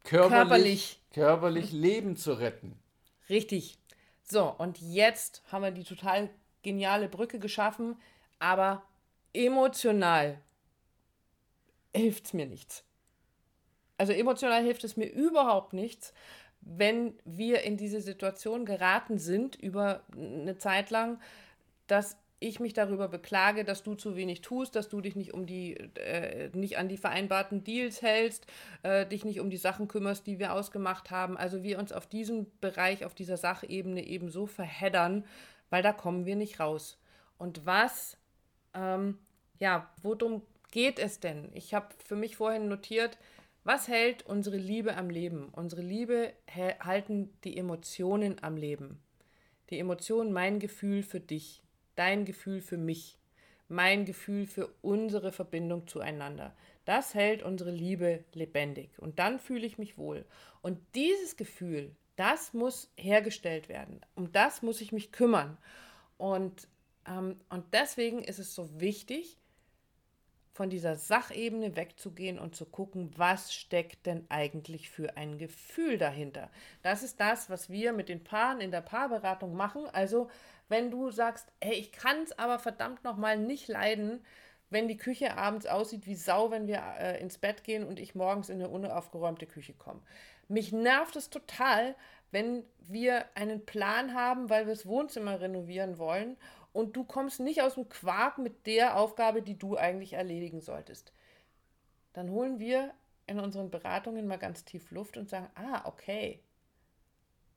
körperlich, 0.04 0.28
Körperlich. 0.32 1.00
körperlich 1.12 1.72
Leben 1.72 2.16
zu 2.16 2.32
retten. 2.34 2.78
Richtig. 3.28 3.78
So, 4.22 4.48
und 4.58 4.80
jetzt 4.80 5.42
haben 5.50 5.62
wir 5.62 5.70
die 5.70 5.84
total 5.84 6.30
geniale 6.62 7.08
Brücke 7.08 7.38
geschaffen, 7.38 7.96
aber 8.38 8.82
emotional 9.32 10.38
hilft 11.94 12.26
es 12.26 12.32
mir 12.32 12.46
nichts. 12.46 12.84
Also 13.98 14.12
emotional 14.12 14.62
hilft 14.62 14.84
es 14.84 14.96
mir 14.96 15.06
überhaupt 15.06 15.72
nichts, 15.72 16.12
wenn 16.60 17.14
wir 17.24 17.62
in 17.62 17.76
diese 17.76 18.00
Situation 18.00 18.64
geraten 18.64 19.18
sind 19.18 19.56
über 19.56 20.04
eine 20.16 20.56
Zeit 20.58 20.90
lang, 20.90 21.20
dass 21.86 22.16
ich 22.42 22.60
mich 22.60 22.72
darüber 22.74 23.08
beklage, 23.08 23.64
dass 23.64 23.82
du 23.82 23.94
zu 23.94 24.16
wenig 24.16 24.40
tust, 24.40 24.76
dass 24.76 24.88
du 24.88 25.00
dich 25.00 25.16
nicht 25.16 25.32
um 25.32 25.46
die, 25.46 25.74
äh, 25.96 26.50
nicht 26.54 26.78
an 26.78 26.88
die 26.88 26.96
vereinbarten 26.96 27.64
Deals 27.64 28.02
hältst, 28.02 28.46
äh, 28.82 29.06
dich 29.06 29.24
nicht 29.24 29.40
um 29.40 29.50
die 29.50 29.56
Sachen 29.56 29.88
kümmerst, 29.88 30.26
die 30.26 30.38
wir 30.38 30.52
ausgemacht 30.52 31.10
haben. 31.10 31.36
Also 31.36 31.62
wir 31.62 31.78
uns 31.78 31.92
auf 31.92 32.06
diesem 32.06 32.46
Bereich, 32.60 33.04
auf 33.04 33.14
dieser 33.14 33.36
Sachebene 33.36 34.04
eben 34.04 34.30
so 34.30 34.46
verheddern, 34.46 35.24
weil 35.70 35.82
da 35.82 35.92
kommen 35.92 36.26
wir 36.26 36.36
nicht 36.36 36.60
raus. 36.60 36.98
Und 37.38 37.64
was, 37.64 38.16
ähm, 38.74 39.18
ja, 39.58 39.90
worum 40.02 40.42
geht 40.70 40.98
es 40.98 41.20
denn? 41.20 41.50
Ich 41.54 41.74
habe 41.74 41.88
für 42.04 42.16
mich 42.16 42.36
vorhin 42.36 42.68
notiert, 42.68 43.18
was 43.64 43.86
hält 43.86 44.26
unsere 44.26 44.56
Liebe 44.56 44.96
am 44.96 45.08
Leben? 45.08 45.48
Unsere 45.52 45.82
Liebe 45.82 46.32
halten 46.80 47.32
die 47.44 47.56
Emotionen 47.56 48.42
am 48.42 48.56
Leben. 48.56 49.00
Die 49.70 49.78
Emotionen, 49.78 50.32
mein 50.32 50.58
Gefühl 50.58 51.04
für 51.04 51.20
dich, 51.20 51.62
dein 51.96 52.24
Gefühl 52.24 52.60
für 52.60 52.76
mich, 52.76 53.18
mein 53.68 54.04
Gefühl 54.04 54.46
für 54.46 54.68
unsere 54.82 55.32
Verbindung 55.32 55.86
zueinander. 55.86 56.54
Das 56.84 57.14
hält 57.14 57.42
unsere 57.42 57.70
Liebe 57.70 58.24
lebendig. 58.32 58.98
Und 58.98 59.18
dann 59.18 59.38
fühle 59.38 59.66
ich 59.66 59.78
mich 59.78 59.98
wohl. 59.98 60.24
Und 60.62 60.78
dieses 60.94 61.36
Gefühl, 61.36 61.94
das 62.16 62.52
muss 62.52 62.92
hergestellt 62.96 63.68
werden. 63.68 64.00
Um 64.14 64.32
das 64.32 64.62
muss 64.62 64.80
ich 64.80 64.92
mich 64.92 65.12
kümmern. 65.12 65.58
Und, 66.18 66.68
ähm, 67.06 67.40
und 67.48 67.64
deswegen 67.72 68.22
ist 68.22 68.38
es 68.38 68.54
so 68.54 68.80
wichtig, 68.80 69.38
von 70.52 70.68
dieser 70.68 70.96
Sachebene 70.96 71.76
wegzugehen 71.76 72.38
und 72.38 72.54
zu 72.54 72.66
gucken, 72.66 73.10
was 73.16 73.54
steckt 73.54 74.06
denn 74.06 74.26
eigentlich 74.28 74.90
für 74.90 75.16
ein 75.16 75.38
Gefühl 75.38 75.96
dahinter. 75.96 76.50
Das 76.82 77.02
ist 77.02 77.20
das, 77.20 77.48
was 77.48 77.70
wir 77.70 77.92
mit 77.92 78.08
den 78.08 78.22
Paaren 78.22 78.60
in 78.60 78.70
der 78.70 78.82
Paarberatung 78.82 79.54
machen. 79.54 79.86
Also, 79.92 80.28
wenn 80.68 80.90
du 80.90 81.10
sagst, 81.10 81.50
hey, 81.62 81.74
ich 81.74 81.90
kann 81.90 82.22
es 82.22 82.38
aber 82.38 82.58
verdammt 82.58 83.02
nochmal 83.02 83.38
nicht 83.38 83.68
leiden, 83.68 84.22
wenn 84.68 84.88
die 84.88 84.96
Küche 84.96 85.36
abends 85.36 85.66
aussieht 85.66 86.06
wie 86.06 86.14
Sau, 86.14 86.50
wenn 86.50 86.66
wir 86.66 86.82
äh, 86.98 87.20
ins 87.20 87.38
Bett 87.38 87.64
gehen 87.64 87.86
und 87.86 87.98
ich 87.98 88.14
morgens 88.14 88.48
in 88.48 88.56
eine 88.56 88.68
unaufgeräumte 88.68 89.46
Küche 89.46 89.74
komme. 89.74 90.00
Mich 90.48 90.72
nervt 90.72 91.16
es 91.16 91.30
total, 91.30 91.94
wenn 92.30 92.64
wir 92.78 93.24
einen 93.34 93.64
Plan 93.64 94.14
haben, 94.14 94.50
weil 94.50 94.66
wir 94.66 94.74
das 94.74 94.86
Wohnzimmer 94.86 95.40
renovieren 95.40 95.98
wollen 95.98 96.36
und 96.72 96.96
du 96.96 97.04
kommst 97.04 97.40
nicht 97.40 97.62
aus 97.62 97.74
dem 97.74 97.88
Quark 97.88 98.38
mit 98.38 98.66
der 98.66 98.96
Aufgabe, 98.96 99.42
die 99.42 99.58
du 99.58 99.76
eigentlich 99.76 100.14
erledigen 100.14 100.60
solltest. 100.60 101.12
Dann 102.12 102.30
holen 102.30 102.58
wir 102.58 102.92
in 103.26 103.40
unseren 103.40 103.70
Beratungen 103.70 104.26
mal 104.26 104.38
ganz 104.38 104.64
tief 104.64 104.90
Luft 104.90 105.16
und 105.16 105.28
sagen, 105.28 105.48
ah, 105.54 105.82
okay, 105.86 106.42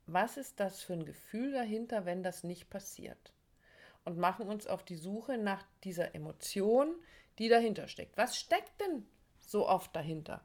was 0.06 0.38
ist 0.38 0.60
das 0.60 0.82
für 0.82 0.94
ein 0.94 1.06
Gefühl 1.06 1.52
dahinter, 1.52 2.06
wenn 2.06 2.24
das 2.24 2.44
nicht 2.44 2.70
passiert? 2.70 3.34
und 4.06 4.18
machen 4.18 4.48
uns 4.48 4.68
auf 4.68 4.84
die 4.84 4.96
Suche 4.96 5.38
nach 5.38 5.66
dieser 5.84 6.16
Emotion, 6.16 6.96
die 7.40 7.50
dahinter 7.50 7.88
steckt. 7.88 8.16
Was 8.18 8.38
steckt 8.38 8.80
denn 8.80 9.06
so 9.42 9.68
oft 9.68 9.94
dahinter? 9.96 10.42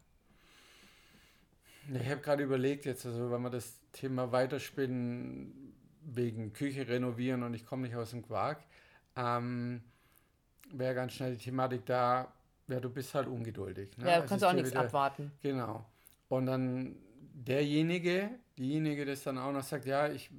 Ich 1.92 2.08
habe 2.08 2.20
gerade 2.20 2.42
überlegt, 2.42 2.84
jetzt, 2.86 3.06
also 3.06 3.30
wenn 3.30 3.42
wir 3.42 3.50
das 3.50 3.78
Thema 3.92 4.32
weiterspinnen, 4.32 5.74
wegen 6.02 6.52
Küche 6.52 6.88
renovieren 6.88 7.42
und 7.42 7.54
ich 7.54 7.66
komme 7.66 7.82
nicht 7.82 7.96
aus 7.96 8.10
dem 8.10 8.22
Quark, 8.22 8.64
ähm, 9.16 9.82
wäre 10.72 10.94
ganz 10.94 11.12
schnell 11.12 11.36
die 11.36 11.42
Thematik 11.42 11.86
da, 11.86 12.32
ja, 12.68 12.80
du 12.80 12.90
bist 12.90 13.14
halt 13.14 13.26
ungeduldig. 13.26 13.96
Ne? 13.98 14.08
Ja, 14.08 14.20
du 14.20 14.26
kannst 14.26 14.44
auch 14.44 14.52
nichts 14.52 14.70
wieder, 14.70 14.82
abwarten. 14.82 15.32
Genau. 15.42 15.84
Und 16.28 16.46
dann 16.46 16.96
derjenige, 17.34 18.30
diejenige, 18.56 19.04
das 19.04 19.24
dann 19.24 19.38
auch 19.38 19.52
noch 19.52 19.62
sagt, 19.62 19.86
ja, 19.86 20.08
ich 20.08 20.30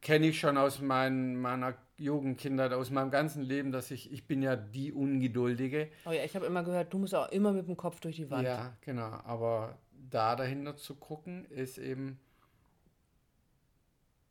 kenne 0.00 0.26
ich 0.26 0.38
schon 0.38 0.56
aus 0.58 0.80
mein, 0.80 1.36
meiner 1.36 1.74
Jugendkindheit, 1.96 2.72
aus 2.72 2.90
meinem 2.90 3.10
ganzen 3.10 3.42
Leben, 3.42 3.72
dass 3.72 3.90
ich, 3.90 4.12
ich 4.12 4.26
bin 4.26 4.42
ja 4.42 4.56
die 4.56 4.92
Ungeduldige. 4.92 5.88
Oh 6.04 6.10
ja, 6.10 6.24
ich 6.24 6.34
habe 6.34 6.46
immer 6.46 6.62
gehört, 6.62 6.92
du 6.92 6.98
musst 6.98 7.14
auch 7.14 7.30
immer 7.30 7.52
mit 7.52 7.68
dem 7.68 7.76
Kopf 7.76 8.00
durch 8.00 8.16
die 8.16 8.30
Wand. 8.30 8.44
Ja, 8.44 8.76
genau. 8.80 9.20
Aber 9.24 9.78
da 10.10 10.36
dahinter 10.36 10.76
zu 10.76 10.96
gucken, 10.96 11.46
ist 11.46 11.78
eben, 11.78 12.18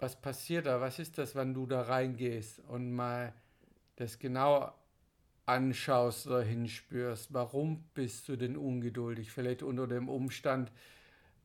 was 0.02 0.20
passiert 0.20 0.66
da? 0.66 0.82
Was 0.82 1.00
ist 1.00 1.18
das, 1.18 1.36
wenn 1.36 1.54
du 1.54 1.68
da 1.68 1.84
reingehst 1.84 2.60
und 2.68 2.92
mal 2.92 3.34
das 3.98 4.18
genau 4.18 4.74
anschaust 5.46 6.26
oder 6.28 6.42
hinspürst? 6.42 7.34
Warum 7.34 7.84
bist 7.94 8.28
du 8.28 8.36
denn 8.36 8.58
ungeduldig? 8.58 9.32
Vielleicht 9.32 9.62
unter 9.62 9.88
dem 9.88 10.10
Umstand, 10.10 10.72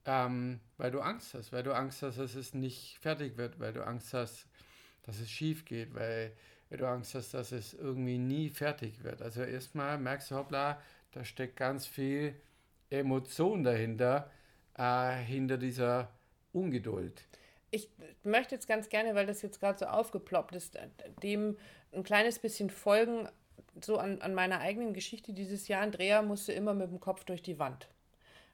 ähm, 0.07 0.61
weil 0.79 0.91
du 0.91 1.01
Angst 1.01 1.35
hast, 1.35 1.53
weil 1.53 1.63
du 1.63 1.75
Angst 1.75 2.03
hast, 2.03 2.19
dass 2.19 2.35
es 2.35 2.55
nicht 2.55 2.99
fertig 3.01 3.37
wird, 3.37 3.61
weil 3.61 3.75
du 3.75 3.87
Angst 3.87 4.15
hast, 4.15 4.47
dass 5.03 5.21
es 5.21 5.31
schief 5.31 5.67
geht, 5.67 5.95
weil, 5.95 6.33
weil 6.71 6.79
du 6.79 6.89
Angst 6.89 7.15
hast, 7.15 7.35
dass 7.35 7.53
es 7.53 7.75
irgendwie 7.75 8.19
nie 8.19 8.49
fertig 8.49 9.05
wird. 9.05 9.21
Also 9.21 9.43
erstmal 9.43 9.99
merkst 9.99 10.31
du, 10.31 10.37
hoppla, 10.37 10.81
da 11.13 11.25
steckt 11.25 11.57
ganz 11.57 11.87
viel 11.87 12.35
Emotion 12.89 13.65
dahinter, 13.65 14.31
äh, 14.79 15.17
hinter 15.17 15.59
dieser 15.59 16.09
Ungeduld. 16.53 17.23
Ich 17.77 17.91
möchte 18.23 18.55
jetzt 18.55 18.69
ganz 18.69 18.89
gerne, 18.89 19.15
weil 19.15 19.27
das 19.27 19.43
jetzt 19.43 19.61
gerade 19.61 19.79
so 19.79 19.85
aufgeploppt 19.85 20.55
ist, 20.55 20.79
dem 21.23 21.59
ein 21.93 22.05
kleines 22.05 22.39
bisschen 22.39 22.71
folgen, 22.71 23.29
so 23.85 23.99
an, 23.99 24.23
an 24.23 24.33
meiner 24.33 24.61
eigenen 24.61 24.95
Geschichte 24.95 25.35
dieses 25.35 25.69
Jahr. 25.69 25.83
Andrea 25.83 26.23
musste 26.23 26.55
immer 26.55 26.73
mit 26.73 26.91
dem 26.91 27.01
Kopf 27.01 27.25
durch 27.25 27.43
die 27.43 27.59
Wand. 27.59 27.89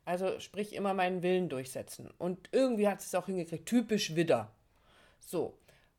Also 0.05 0.41
sprich 0.41 0.75
immer 0.75 0.93
meinen 0.93 1.23
Willen 1.23 1.49
durchsetzen. 1.49 2.11
Und 2.19 2.49
irgendwie 2.50 2.88
hat 2.88 2.99
es 2.99 3.14
auch 3.14 3.26
hingekriegt. 3.26 3.67
Typisch 3.67 4.17
Widder. 4.17 4.50
So. 5.21 5.57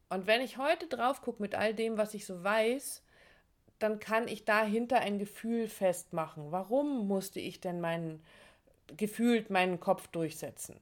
Und 0.09 0.27
wenn 0.27 0.41
ich 0.41 0.57
heute 0.57 0.87
drauf 0.87 1.21
gucke 1.21 1.41
mit 1.41 1.55
all 1.55 1.73
dem, 1.73 1.97
was 1.97 2.13
ich 2.13 2.25
so 2.25 2.43
weiß, 2.43 3.03
dann 3.79 3.99
kann 3.99 4.27
ich 4.27 4.43
dahinter 4.43 4.99
ein 4.99 5.17
Gefühl 5.17 5.69
festmachen. 5.69 6.51
Warum 6.51 7.07
musste 7.07 7.39
ich 7.39 7.61
denn 7.61 7.79
meinen, 7.79 8.21
gefühlt 8.97 9.49
meinen 9.49 9.79
Kopf 9.79 10.07
durchsetzen? 10.07 10.77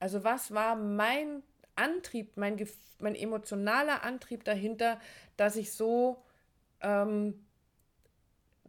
Also 0.00 0.24
was 0.24 0.52
war 0.52 0.74
mein 0.74 1.44
Antrieb, 1.76 2.36
mein, 2.36 2.56
mein 2.98 3.14
emotionaler 3.14 4.02
Antrieb 4.02 4.44
dahinter, 4.44 5.00
dass 5.36 5.56
ich 5.56 5.72
so 5.72 6.22
ähm, 6.80 7.46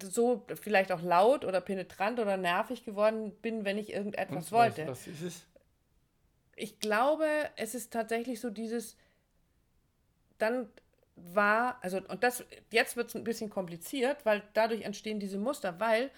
so 0.03 0.45
vielleicht 0.61 0.91
auch 0.91 1.01
laut 1.01 1.45
oder 1.45 1.61
penetrant 1.61 2.19
oder 2.19 2.37
nervig 2.37 2.83
geworden 2.83 3.31
bin, 3.41 3.65
wenn 3.65 3.77
ich 3.77 3.91
irgendetwas 3.93 4.45
Und, 4.47 4.51
wollte. 4.51 4.87
Was, 4.87 5.07
was 5.07 5.07
ist 5.07 5.21
es? 5.21 5.45
Ich 6.55 6.79
glaube, 6.79 7.27
es 7.55 7.75
ist 7.75 7.93
tatsächlich 7.93 8.39
so 8.39 8.49
dieses, 8.49 8.97
dann 10.37 10.69
war, 11.15 11.79
also, 11.81 11.99
und 12.07 12.23
das, 12.23 12.43
jetzt 12.71 12.95
wird 12.95 13.09
es 13.09 13.15
ein 13.15 13.23
bisschen 13.23 13.49
kompliziert, 13.49 14.25
weil 14.25 14.43
dadurch 14.53 14.81
entstehen 14.81 15.19
diese 15.19 15.37
Muster, 15.37 15.79
weil 15.79 16.11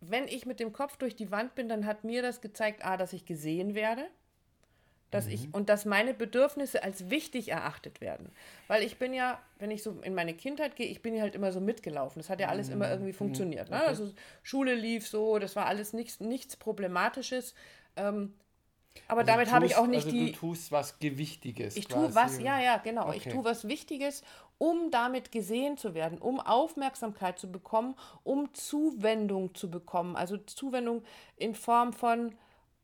wenn 0.00 0.28
ich 0.28 0.46
mit 0.46 0.60
dem 0.60 0.72
Kopf 0.72 0.96
durch 0.96 1.16
die 1.16 1.30
Wand 1.30 1.54
bin, 1.54 1.68
dann 1.68 1.86
hat 1.86 2.04
mir 2.04 2.22
das 2.22 2.40
gezeigt, 2.40 2.84
a, 2.84 2.96
dass 2.96 3.12
ich 3.12 3.24
gesehen 3.24 3.74
werde 3.74 4.06
dass 5.10 5.26
mhm. 5.26 5.32
ich 5.32 5.54
und 5.54 5.68
dass 5.68 5.84
meine 5.84 6.14
Bedürfnisse 6.14 6.82
als 6.82 7.10
wichtig 7.10 7.48
erachtet 7.48 8.00
werden. 8.00 8.30
Weil 8.66 8.82
ich 8.82 8.98
bin 8.98 9.14
ja, 9.14 9.40
wenn 9.58 9.70
ich 9.70 9.82
so 9.82 10.00
in 10.02 10.14
meine 10.14 10.34
Kindheit 10.34 10.76
gehe, 10.76 10.86
ich 10.86 11.02
bin 11.02 11.14
ja 11.14 11.22
halt 11.22 11.34
immer 11.34 11.52
so 11.52 11.60
mitgelaufen. 11.60 12.20
Das 12.20 12.28
hat 12.28 12.40
ja 12.40 12.48
alles 12.48 12.68
mhm. 12.68 12.74
immer 12.74 12.90
irgendwie 12.90 13.12
funktioniert. 13.12 13.70
Ne? 13.70 13.76
Okay. 13.76 13.86
Also 13.86 14.12
Schule 14.42 14.74
lief 14.74 15.06
so, 15.06 15.38
das 15.38 15.56
war 15.56 15.66
alles 15.66 15.92
nichts, 15.92 16.20
nichts 16.20 16.56
Problematisches. 16.56 17.54
Ähm, 17.96 18.34
aber 19.08 19.20
also 19.20 19.32
damit 19.32 19.52
habe 19.52 19.66
ich 19.66 19.76
auch 19.76 19.86
nicht 19.86 20.06
also 20.06 20.16
die. 20.16 20.32
Du 20.32 20.38
tust 20.38 20.72
was 20.72 20.98
Gewichtiges. 20.98 21.76
Ich 21.76 21.86
tue 21.86 22.14
was, 22.14 22.40
ja, 22.40 22.60
ja, 22.60 22.78
genau. 22.78 23.08
Okay. 23.08 23.16
Ich 23.18 23.28
tue 23.28 23.44
was 23.44 23.68
Wichtiges, 23.68 24.22
um 24.58 24.90
damit 24.90 25.32
gesehen 25.32 25.76
zu 25.76 25.94
werden, 25.94 26.18
um 26.18 26.40
Aufmerksamkeit 26.40 27.38
zu 27.38 27.50
bekommen, 27.50 27.94
um 28.24 28.52
Zuwendung 28.54 29.54
zu 29.54 29.70
bekommen. 29.70 30.16
Also 30.16 30.38
Zuwendung 30.38 31.02
in 31.36 31.54
Form 31.54 31.92
von 31.92 32.34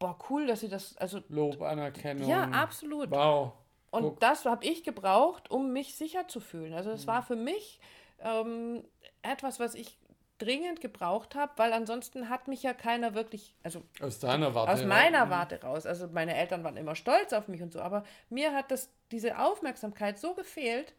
boah, 0.02 0.18
cool, 0.28 0.46
dass 0.46 0.60
sie 0.60 0.68
das, 0.68 0.96
also. 0.96 1.20
Lob, 1.28 1.62
Anerkennung. 1.62 2.28
Ja, 2.28 2.44
absolut. 2.50 3.10
Wow. 3.10 3.52
Und 3.90 4.02
Guck. 4.02 4.20
das 4.20 4.44
habe 4.44 4.64
ich 4.64 4.82
gebraucht, 4.82 5.50
um 5.50 5.72
mich 5.72 5.94
sicher 5.94 6.26
zu 6.26 6.40
fühlen. 6.40 6.72
Also 6.72 6.90
es 6.90 7.04
mhm. 7.04 7.08
war 7.08 7.22
für 7.22 7.36
mich 7.36 7.78
ähm, 8.20 8.82
etwas, 9.22 9.60
was 9.60 9.74
ich 9.74 9.98
dringend 10.38 10.80
gebraucht 10.80 11.36
habe, 11.36 11.52
weil 11.56 11.72
ansonsten 11.72 12.28
hat 12.28 12.48
mich 12.48 12.64
ja 12.64 12.74
keiner 12.74 13.14
wirklich, 13.14 13.54
also 13.62 13.82
aus 14.00 14.18
deiner 14.18 14.54
Warte, 14.54 14.72
aus 14.72 14.84
meiner 14.84 15.30
Warte 15.30 15.62
raus. 15.62 15.86
Also 15.86 16.08
meine 16.08 16.34
Eltern 16.34 16.64
waren 16.64 16.76
immer 16.76 16.96
stolz 16.96 17.32
auf 17.32 17.46
mich 17.46 17.62
und 17.62 17.72
so, 17.72 17.80
aber 17.80 18.02
mir 18.28 18.52
hat 18.52 18.72
das 18.72 18.90
diese 19.12 19.38
Aufmerksamkeit 19.38 20.18
so 20.18 20.34
gefehlt, 20.34 20.94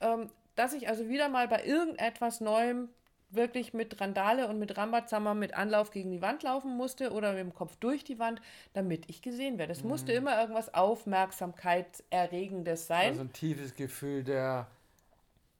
ähm, 0.00 0.30
dass 0.54 0.72
ich 0.72 0.88
also 0.88 1.08
wieder 1.08 1.28
mal 1.28 1.46
bei 1.46 1.64
irgendetwas 1.64 2.40
Neuem 2.40 2.88
wirklich 3.30 3.74
mit 3.74 4.00
Randale 4.00 4.48
und 4.48 4.58
mit 4.58 4.76
Rambazammer 4.76 5.34
mit 5.34 5.54
Anlauf 5.54 5.90
gegen 5.90 6.10
die 6.10 6.22
Wand 6.22 6.42
laufen 6.42 6.76
musste 6.76 7.12
oder 7.12 7.32
mit 7.32 7.40
dem 7.40 7.54
Kopf 7.54 7.76
durch 7.76 8.04
die 8.04 8.18
Wand, 8.18 8.40
damit 8.72 9.04
ich 9.08 9.22
gesehen 9.22 9.58
werde. 9.58 9.72
Es 9.72 9.82
mhm. 9.82 9.90
musste 9.90 10.12
immer 10.12 10.40
irgendwas 10.40 10.72
Aufmerksamkeitserregendes 10.74 12.86
sein. 12.86 13.10
Also 13.10 13.22
ein 13.22 13.32
tiefes 13.32 13.74
Gefühl 13.74 14.22
der, 14.24 14.66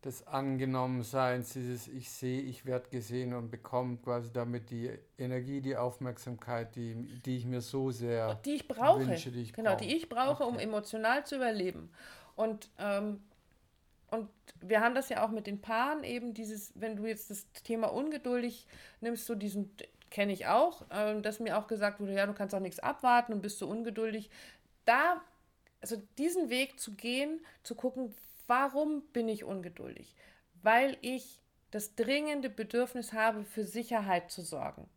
des 0.04 0.26
Angenommenseins, 0.26 1.52
dieses 1.52 1.86
Ich 1.88 2.10
sehe, 2.10 2.42
ich 2.42 2.66
werde 2.66 2.88
gesehen 2.88 3.34
und 3.34 3.50
bekomme 3.50 3.98
quasi 3.98 4.32
damit 4.32 4.70
die 4.70 4.90
Energie, 5.18 5.60
die 5.60 5.76
Aufmerksamkeit, 5.76 6.74
die, 6.74 6.94
die 7.24 7.36
ich 7.36 7.44
mir 7.46 7.60
so 7.60 7.90
sehr 7.90 8.36
die 8.36 8.54
ich 8.54 8.66
brauche. 8.66 9.06
Wünsche, 9.06 9.30
die 9.30 9.42
ich 9.42 9.52
genau, 9.52 9.72
brauche. 9.72 9.84
die 9.84 9.94
ich 9.96 10.08
brauche, 10.08 10.44
okay. 10.44 10.52
um 10.52 10.58
emotional 10.58 11.26
zu 11.26 11.36
überleben. 11.36 11.90
Und 12.36 12.70
ähm, 12.78 13.20
und 14.10 14.28
wir 14.60 14.80
haben 14.80 14.94
das 14.94 15.08
ja 15.08 15.24
auch 15.24 15.30
mit 15.30 15.46
den 15.46 15.60
Paaren 15.60 16.04
eben, 16.04 16.34
dieses, 16.34 16.72
wenn 16.74 16.96
du 16.96 17.06
jetzt 17.06 17.30
das 17.30 17.50
Thema 17.52 17.92
ungeduldig 17.92 18.66
nimmst, 19.00 19.26
so 19.26 19.34
diesen, 19.34 19.74
kenne 20.10 20.32
ich 20.32 20.46
auch, 20.46 20.90
äh, 20.90 21.20
dass 21.20 21.40
mir 21.40 21.56
auch 21.56 21.66
gesagt 21.66 22.00
wurde, 22.00 22.14
ja, 22.14 22.26
du 22.26 22.34
kannst 22.34 22.54
auch 22.54 22.60
nichts 22.60 22.80
abwarten 22.80 23.32
und 23.32 23.42
bist 23.42 23.58
so 23.58 23.68
ungeduldig. 23.68 24.30
Da, 24.84 25.22
also 25.80 25.96
diesen 26.18 26.50
Weg 26.50 26.80
zu 26.80 26.94
gehen, 26.94 27.40
zu 27.62 27.74
gucken, 27.74 28.14
warum 28.46 29.02
bin 29.12 29.28
ich 29.28 29.44
ungeduldig? 29.44 30.14
Weil 30.62 30.98
ich 31.00 31.40
das 31.70 31.94
dringende 31.94 32.50
Bedürfnis 32.50 33.12
habe, 33.12 33.44
für 33.44 33.64
Sicherheit 33.64 34.30
zu 34.30 34.42
sorgen. 34.42 34.88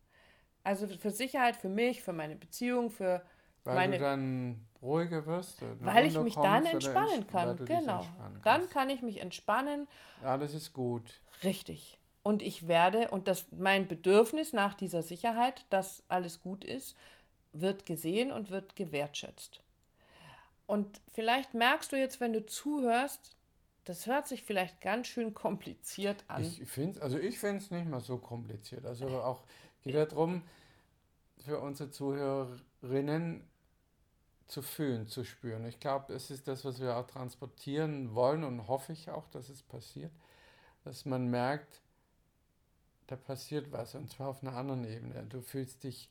Also 0.64 0.88
für 0.88 1.12
Sicherheit 1.12 1.56
für 1.56 1.70
mich, 1.70 2.02
für 2.02 2.14
meine 2.14 2.36
Beziehung, 2.36 2.90
für 2.90 3.24
Weil 3.64 3.76
meine, 3.76 3.98
du 3.98 4.04
dann 4.04 4.66
ruhiger 4.82 5.26
wirst. 5.26 5.60
Weil 5.80 6.06
ich 6.08 6.18
mich 6.20 6.36
dann 6.36 6.66
entspannen 6.66 7.28
kann, 7.28 7.66
genau. 7.66 8.06
Dann 8.44 8.70
kann 8.70 8.90
ich 8.90 9.02
mich 9.02 9.22
entspannen. 9.22 9.88
Ja, 10.22 10.38
das 10.38 10.54
ist 10.54 10.74
gut. 10.74 11.22
Richtig. 11.44 11.98
Und 12.24 12.42
ich 12.42 12.68
werde, 12.68 13.10
und 13.10 13.28
das 13.28 13.46
mein 13.52 13.88
Bedürfnis 13.88 14.54
nach 14.54 14.74
dieser 14.74 15.04
Sicherheit, 15.04 15.66
dass 15.70 16.04
alles 16.08 16.42
gut 16.42 16.64
ist, 16.64 16.96
wird 17.52 17.86
gesehen 17.86 18.32
und 18.32 18.50
wird 18.50 18.76
gewertschätzt. 18.76 19.62
Und 20.66 21.02
vielleicht 21.12 21.54
merkst 21.54 21.92
du 21.92 21.98
jetzt, 21.98 22.20
wenn 22.20 22.34
du 22.34 22.46
zuhörst, 22.46 23.36
das 23.86 24.08
hört 24.08 24.28
sich 24.28 24.44
vielleicht 24.44 24.80
ganz 24.80 25.08
schön 25.08 25.34
kompliziert 25.34 26.24
an. 26.28 26.44
Ich 26.44 26.66
finde 26.66 27.02
also 27.02 27.18
ich 27.18 27.38
finde 27.38 27.58
es 27.58 27.70
nicht 27.70 27.88
mal 27.88 28.00
so 28.00 28.18
kompliziert. 28.18 28.86
Also 28.86 29.08
auch 29.08 29.44
geht 29.82 29.96
darum, 29.96 30.42
für 31.44 31.60
unsere 31.60 31.92
Zuhörerinnen 31.92 33.44
zu 34.48 34.62
fühlen, 34.62 35.08
zu 35.08 35.24
spüren. 35.24 35.66
Ich 35.66 35.80
glaube, 35.80 36.14
es 36.14 36.30
ist 36.32 36.48
das, 36.48 36.66
was 36.66 36.80
wir 36.80 36.98
auch 36.98 37.08
transportieren 37.08 38.14
wollen 38.14 38.44
und 38.44 38.68
hoffe 38.68 38.94
ich 38.94 39.10
auch, 39.10 39.28
dass 39.30 39.50
es 39.50 39.64
passiert, 39.64 40.12
dass 40.84 41.06
man 41.06 41.28
merkt, 41.28 41.82
da 43.08 43.16
passiert 43.16 43.72
was 43.72 43.96
und 43.96 44.12
zwar 44.12 44.30
auf 44.30 44.44
einer 44.44 44.56
anderen 44.56 44.86
Ebene. 44.86 45.26
Du 45.28 45.42
fühlst 45.42 45.84
dich 45.84 46.10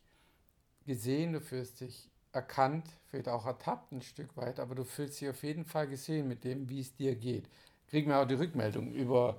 gesehen, 0.86 1.32
du 1.32 1.40
fühlst 1.40 1.80
dich 1.80 2.10
erkannt, 2.32 2.88
vielleicht 3.08 3.28
auch 3.28 3.46
ertappt 3.46 3.92
ein 3.92 4.02
Stück 4.02 4.36
weit, 4.36 4.58
aber 4.58 4.74
du 4.74 4.84
fühlst 4.84 5.20
dich 5.20 5.28
auf 5.28 5.42
jeden 5.42 5.64
Fall 5.64 5.86
gesehen 5.86 6.28
mit 6.28 6.44
dem, 6.44 6.68
wie 6.68 6.80
es 6.80 6.94
dir 6.94 7.14
geht. 7.14 7.48
Kriegen 7.88 8.08
wir 8.08 8.18
auch 8.18 8.26
die 8.26 8.34
Rückmeldung 8.34 8.92
über 8.92 9.38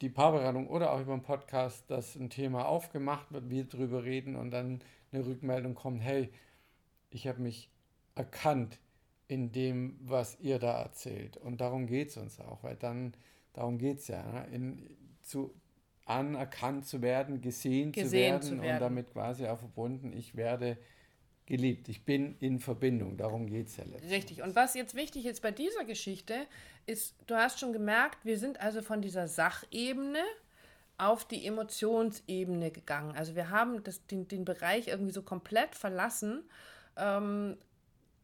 die 0.00 0.10
Paarberatung 0.10 0.68
oder 0.68 0.92
auch 0.92 1.00
über 1.00 1.14
den 1.14 1.22
Podcast, 1.22 1.90
dass 1.90 2.14
ein 2.16 2.30
Thema 2.30 2.66
aufgemacht 2.66 3.32
wird, 3.32 3.50
wir 3.50 3.64
darüber 3.64 4.04
reden 4.04 4.36
und 4.36 4.50
dann 4.50 4.82
eine 5.12 5.26
Rückmeldung 5.26 5.74
kommt, 5.74 6.02
hey, 6.02 6.30
ich 7.10 7.26
habe 7.26 7.40
mich 7.40 7.70
erkannt 8.14 8.78
in 9.28 9.52
dem, 9.52 9.96
was 10.00 10.38
ihr 10.40 10.58
da 10.58 10.82
erzählt. 10.82 11.36
Und 11.36 11.60
darum 11.60 11.86
geht 11.86 12.08
es 12.08 12.16
uns 12.16 12.40
auch, 12.40 12.62
weil 12.62 12.76
dann, 12.76 13.14
darum 13.52 13.78
geht 13.78 13.98
es 13.98 14.08
ja, 14.08 14.22
ne? 14.24 14.46
in, 14.52 14.96
zu, 15.22 15.54
anerkannt 16.04 16.86
zu 16.86 17.02
werden, 17.02 17.40
gesehen, 17.40 17.92
gesehen 17.92 18.10
zu, 18.10 18.16
werden 18.16 18.42
zu, 18.42 18.62
werden 18.62 18.74
und 18.74 18.80
damit 18.80 19.12
quasi 19.12 19.46
auch 19.46 19.58
verbunden, 19.58 20.12
ich 20.12 20.34
werde 20.34 20.76
geliebt, 21.46 21.88
ich 21.88 22.04
bin 22.04 22.36
in 22.38 22.58
Verbindung, 22.58 23.16
darum 23.16 23.46
geht 23.46 23.68
es 23.68 23.76
ja 23.76 23.84
letztendlich. 23.84 24.12
Richtig, 24.12 24.42
und 24.42 24.54
was 24.54 24.74
jetzt 24.74 24.94
wichtig 24.94 25.26
ist 25.26 25.42
bei 25.42 25.50
dieser 25.50 25.84
Geschichte, 25.84 26.46
ist, 26.86 27.14
du 27.26 27.34
hast 27.34 27.60
schon 27.60 27.72
gemerkt, 27.72 28.24
wir 28.24 28.38
sind 28.38 28.60
also 28.60 28.82
von 28.82 29.02
dieser 29.02 29.28
Sachebene 29.28 30.22
auf 30.96 31.24
die 31.24 31.46
Emotionsebene 31.46 32.70
gegangen. 32.70 33.16
Also 33.16 33.34
wir 33.34 33.50
haben 33.50 33.82
das, 33.82 34.06
den, 34.06 34.28
den 34.28 34.44
Bereich 34.44 34.88
irgendwie 34.88 35.12
so 35.12 35.22
komplett 35.22 35.74
verlassen, 35.74 36.44
ähm, 36.96 37.56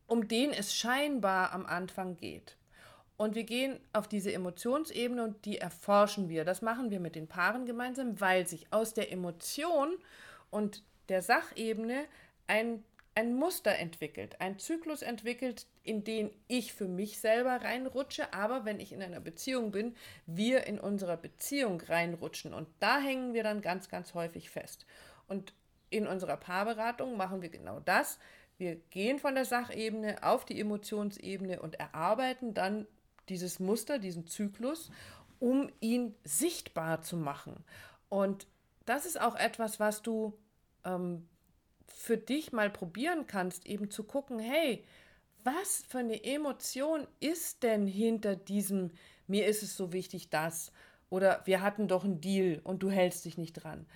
um 0.06 0.28
den 0.28 0.50
es 0.50 0.74
scheinbar 0.74 1.52
am 1.52 1.66
Anfang 1.66 2.16
geht. 2.16 2.56
Und 3.16 3.34
wir 3.34 3.44
gehen 3.44 3.80
auf 3.92 4.08
diese 4.08 4.32
Emotionsebene 4.32 5.24
und 5.24 5.44
die 5.46 5.58
erforschen 5.58 6.28
wir. 6.28 6.44
Das 6.44 6.60
machen 6.60 6.90
wir 6.90 7.00
mit 7.00 7.14
den 7.14 7.28
Paaren 7.28 7.64
gemeinsam, 7.64 8.20
weil 8.20 8.46
sich 8.46 8.66
aus 8.72 8.92
der 8.92 9.10
Emotion 9.10 9.96
und 10.50 10.82
der 11.08 11.22
Sachebene 11.22 12.04
ein, 12.46 12.84
ein 13.14 13.34
Muster 13.34 13.74
entwickelt, 13.76 14.40
ein 14.40 14.58
Zyklus 14.58 15.00
entwickelt, 15.00 15.66
in 15.82 16.04
den 16.04 16.30
ich 16.46 16.74
für 16.74 16.88
mich 16.88 17.18
selber 17.18 17.62
reinrutsche, 17.62 18.34
aber 18.34 18.66
wenn 18.66 18.80
ich 18.80 18.92
in 18.92 19.02
einer 19.02 19.20
Beziehung 19.20 19.70
bin, 19.70 19.94
wir 20.26 20.66
in 20.66 20.78
unserer 20.78 21.16
Beziehung 21.16 21.80
reinrutschen. 21.80 22.52
Und 22.52 22.68
da 22.80 22.98
hängen 22.98 23.32
wir 23.32 23.42
dann 23.42 23.62
ganz, 23.62 23.88
ganz 23.88 24.12
häufig 24.12 24.50
fest. 24.50 24.84
Und 25.26 25.54
in 25.88 26.06
unserer 26.06 26.36
Paarberatung 26.36 27.16
machen 27.16 27.40
wir 27.40 27.48
genau 27.48 27.80
das. 27.80 28.18
Wir 28.58 28.76
gehen 28.90 29.18
von 29.18 29.34
der 29.34 29.44
Sachebene 29.44 30.22
auf 30.22 30.44
die 30.44 30.58
Emotionsebene 30.60 31.60
und 31.60 31.74
erarbeiten 31.74 32.54
dann 32.54 32.86
dieses 33.28 33.60
Muster, 33.60 33.98
diesen 33.98 34.26
Zyklus, 34.26 34.90
um 35.38 35.70
ihn 35.80 36.14
sichtbar 36.24 37.02
zu 37.02 37.16
machen. 37.16 37.64
Und 38.08 38.46
das 38.86 39.04
ist 39.04 39.20
auch 39.20 39.34
etwas, 39.34 39.78
was 39.78 40.02
du 40.02 40.38
ähm, 40.84 41.28
für 41.86 42.16
dich 42.16 42.52
mal 42.52 42.70
probieren 42.70 43.26
kannst, 43.26 43.66
eben 43.66 43.90
zu 43.90 44.04
gucken, 44.04 44.38
hey, 44.38 44.84
was 45.44 45.84
für 45.88 45.98
eine 45.98 46.24
Emotion 46.24 47.06
ist 47.20 47.62
denn 47.62 47.86
hinter 47.86 48.36
diesem, 48.36 48.90
mir 49.26 49.46
ist 49.46 49.62
es 49.62 49.76
so 49.76 49.92
wichtig, 49.92 50.30
das, 50.30 50.72
oder 51.10 51.42
wir 51.44 51.62
hatten 51.62 51.88
doch 51.88 52.04
einen 52.04 52.20
Deal 52.20 52.60
und 52.64 52.82
du 52.82 52.90
hältst 52.90 53.24
dich 53.24 53.38
nicht 53.38 53.52
dran. 53.52 53.86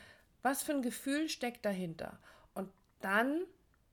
Was 0.42 0.62
für 0.62 0.72
ein 0.72 0.82
Gefühl 0.82 1.28
steckt 1.28 1.64
dahinter? 1.64 2.18
Und 2.54 2.70
dann 3.00 3.42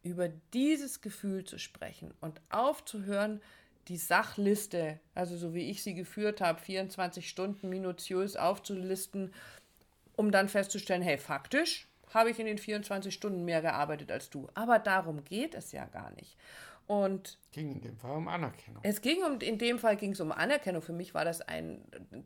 über 0.07 0.29
dieses 0.53 1.01
Gefühl 1.01 1.43
zu 1.43 1.59
sprechen 1.59 2.13
und 2.21 2.41
aufzuhören, 2.49 3.41
die 3.87 3.97
Sachliste, 3.97 4.99
also 5.15 5.37
so 5.37 5.53
wie 5.53 5.69
ich 5.69 5.81
sie 5.81 5.93
geführt 5.93 6.41
habe, 6.41 6.59
24 6.59 7.27
Stunden 7.27 7.69
minutiös 7.69 8.35
aufzulisten, 8.35 9.33
um 10.15 10.31
dann 10.31 10.49
festzustellen, 10.49 11.01
hey, 11.01 11.17
faktisch 11.17 11.87
habe 12.13 12.31
ich 12.31 12.39
in 12.39 12.45
den 12.45 12.57
24 12.57 13.13
Stunden 13.13 13.45
mehr 13.45 13.61
gearbeitet 13.61 14.11
als 14.11 14.29
du. 14.29 14.49
Aber 14.53 14.79
darum 14.79 15.23
geht 15.23 15.55
es 15.55 15.71
ja 15.71 15.85
gar 15.85 16.11
nicht. 16.11 16.37
Und 16.87 17.37
ging 17.51 17.71
in 17.71 17.81
dem 17.81 17.97
Fall 17.97 18.15
um 18.15 18.29
Anerkennung. 18.29 18.81
Es 18.83 19.01
ging 19.01 19.21
um, 19.23 19.39
in 19.39 19.57
dem 19.57 19.77
Fall 19.77 19.97
ging 19.97 20.11
es 20.13 20.21
um 20.21 20.31
Anerkennung. 20.31 20.81
Für 20.81 20.93
mich 20.93 21.13
war 21.13 21.25
das 21.25 21.41
ein 21.41 21.83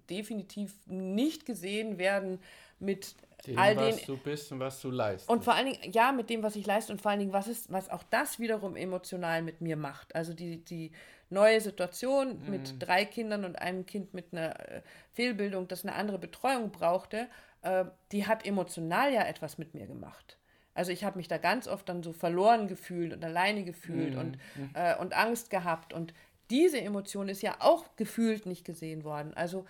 definitiv 0.10 0.74
nicht 0.86 1.48
gesehen 1.48 1.98
werden 1.98 2.40
mit 2.80 3.16
dem, 3.48 3.58
all 3.58 3.76
den, 3.76 3.96
was 3.96 4.06
du 4.06 4.18
bist 4.18 4.52
und 4.52 4.60
was 4.60 4.80
du 4.82 4.92
leistest. 4.92 5.30
Und 5.30 5.44
vor 5.44 5.56
allen 5.56 5.72
Dingen, 5.72 5.92
ja, 5.92 6.12
mit 6.12 6.30
dem, 6.30 6.44
was 6.44 6.56
ich 6.56 6.66
leiste 6.68 6.94
und 6.94 7.02
vor 7.02 7.10
allen 7.10 7.20
Dingen, 7.20 7.34
was 7.34 7.48
ist, 7.48 7.72
was 7.72 7.90
auch 7.90 8.04
das 8.04 8.40
wiederum 8.40 8.76
emotional 8.76 9.42
mit 9.42 9.62
mir 9.62 9.78
macht. 9.78 10.16
Also 10.16 10.34
die, 10.34 10.64
die 10.64 10.92
neue 11.30 11.60
Situation 11.60 12.40
mhm. 12.44 12.50
mit 12.50 12.76
drei 12.80 13.06
Kindern 13.06 13.46
und 13.46 13.58
einem 13.58 13.86
Kind 13.86 14.14
mit 14.14 14.32
einer 14.32 14.60
äh, 14.70 14.82
Fehlbildung, 15.14 15.68
das 15.68 15.84
eine 15.84 15.96
andere 15.96 16.20
Betreuung 16.20 16.72
brauchte, 16.72 17.28
äh, 17.64 17.86
die 18.12 18.28
hat 18.28 18.46
emotional 18.46 19.12
ja 19.12 19.24
etwas 19.24 19.58
mit 19.58 19.74
mir 19.74 19.88
gemacht. 19.88 20.38
Also 20.74 20.92
ich 20.92 21.04
habe 21.04 21.18
mich 21.18 21.28
da 21.28 21.38
ganz 21.38 21.68
oft 21.68 21.88
dann 21.90 22.04
so 22.04 22.14
verloren 22.14 22.68
gefühlt 22.68 23.14
und 23.14 23.24
alleine 23.24 23.64
gefühlt 23.64 24.14
mhm. 24.14 24.20
und, 24.20 24.38
mhm. 24.56 24.70
äh, 24.74 24.96
und 24.98 25.14
Angst 25.14 25.50
gehabt. 25.50 25.94
Und 25.94 26.14
diese 26.50 26.80
Emotion 26.80 27.30
ist 27.30 27.42
ja 27.42 27.56
auch 27.60 27.86
gefühlt 27.96 28.46
nicht 28.46 28.66
gesehen 28.66 29.04
worden. 29.04 29.34
Also 29.34 29.66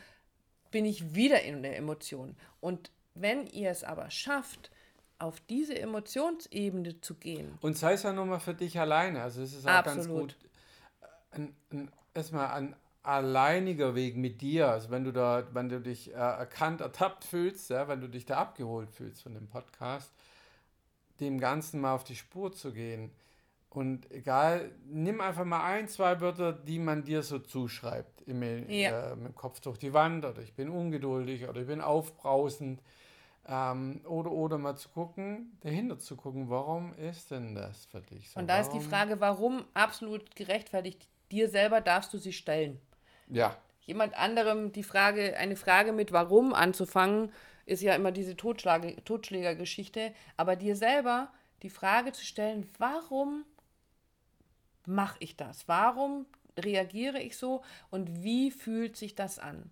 bin 0.69 0.85
ich 0.85 1.15
wieder 1.15 1.41
in 1.41 1.63
der 1.63 1.77
Emotion. 1.77 2.35
Und 2.59 2.91
wenn 3.13 3.47
ihr 3.47 3.71
es 3.71 3.83
aber 3.83 4.09
schafft, 4.09 4.71
auf 5.19 5.39
diese 5.41 5.77
Emotionsebene 5.77 6.99
zu 7.01 7.15
gehen. 7.15 7.57
Und 7.61 7.77
sei 7.77 7.93
es 7.93 8.03
ja 8.03 8.11
nur 8.11 8.25
mal 8.25 8.39
für 8.39 8.55
dich 8.55 8.79
alleine. 8.79 9.21
Also 9.21 9.43
es 9.43 9.53
ist 9.53 9.67
auch 9.67 9.71
Absolut. 9.71 9.95
ganz 9.95 10.07
gut, 10.07 10.35
ein, 11.31 11.55
ein, 11.71 11.91
erstmal 12.13 12.47
ein 12.51 12.75
alleiniger 13.03 13.95
Weg 13.95 14.17
mit 14.17 14.41
dir. 14.41 14.69
Also 14.69 14.89
wenn 14.89 15.03
du 15.03 15.11
da, 15.11 15.47
wenn 15.53 15.69
du 15.69 15.79
dich 15.79 16.11
äh, 16.11 16.13
erkannt, 16.13 16.81
ertappt 16.81 17.23
fühlst, 17.23 17.69
ja, 17.69 17.87
wenn 17.87 18.01
du 18.01 18.07
dich 18.07 18.25
da 18.25 18.37
abgeholt 18.37 18.89
fühlst 18.91 19.21
von 19.23 19.33
dem 19.33 19.47
Podcast, 19.47 20.11
dem 21.21 21.39
Ganzen 21.39 21.79
mal 21.79 21.93
auf 21.93 22.03
die 22.03 22.15
Spur 22.15 22.51
zu 22.51 22.73
gehen. 22.73 23.11
Und 23.69 24.11
egal, 24.11 24.71
nimm 24.85 25.21
einfach 25.21 25.45
mal 25.45 25.63
ein, 25.63 25.87
zwei 25.87 26.19
Wörter, 26.19 26.51
die 26.51 26.77
man 26.77 27.05
dir 27.05 27.23
so 27.23 27.39
zuschreibt, 27.39 28.21
im, 28.23 28.43
ja. 28.69 29.11
äh, 29.11 29.15
mit 29.15 29.27
dem 29.27 29.35
Kopf 29.35 29.61
durch 29.61 29.77
die 29.77 29.93
Wand 29.93 30.25
oder 30.25 30.41
ich 30.41 30.53
bin 30.53 30.69
ungeduldig 30.69 31.47
oder 31.47 31.61
ich 31.61 31.67
bin 31.67 31.79
aufbrausend 31.79 32.81
ähm, 33.47 34.01
oder, 34.05 34.31
oder 34.31 34.57
mal 34.57 34.75
zu 34.75 34.89
gucken, 34.89 35.57
dahinter 35.61 35.97
zu 35.99 36.17
gucken, 36.17 36.49
warum 36.49 36.93
ist 36.95 37.31
denn 37.31 37.55
das 37.55 37.85
für 37.85 38.01
dich 38.01 38.29
so? 38.29 38.41
Und 38.41 38.47
da 38.47 38.55
warum? 38.55 38.67
ist 38.67 38.73
die 38.73 38.89
Frage, 38.89 39.21
warum 39.21 39.63
absolut 39.73 40.35
gerechtfertigt, 40.35 41.07
dir 41.31 41.47
selber 41.47 41.79
darfst 41.79 42.13
du 42.13 42.17
sie 42.17 42.33
stellen. 42.33 42.77
Ja. 43.29 43.55
Jemand 43.81 44.15
anderem 44.15 44.73
die 44.73 44.83
Frage, 44.83 45.37
eine 45.37 45.55
Frage 45.55 45.93
mit 45.93 46.11
warum 46.11 46.53
anzufangen, 46.53 47.31
ist 47.65 47.81
ja 47.81 47.95
immer 47.95 48.11
diese 48.11 48.35
Totschlägergeschichte, 48.35 50.13
aber 50.37 50.55
dir 50.55 50.75
selber 50.75 51.31
die 51.61 51.69
Frage 51.69 52.11
zu 52.11 52.25
stellen, 52.25 52.69
warum 52.77 53.45
mache 54.85 55.17
ich 55.19 55.37
das? 55.37 55.67
Warum 55.67 56.25
reagiere 56.59 57.19
ich 57.19 57.37
so 57.37 57.63
und 57.89 58.23
wie 58.23 58.51
fühlt 58.51 58.97
sich 58.97 59.15
das 59.15 59.39
an? 59.39 59.71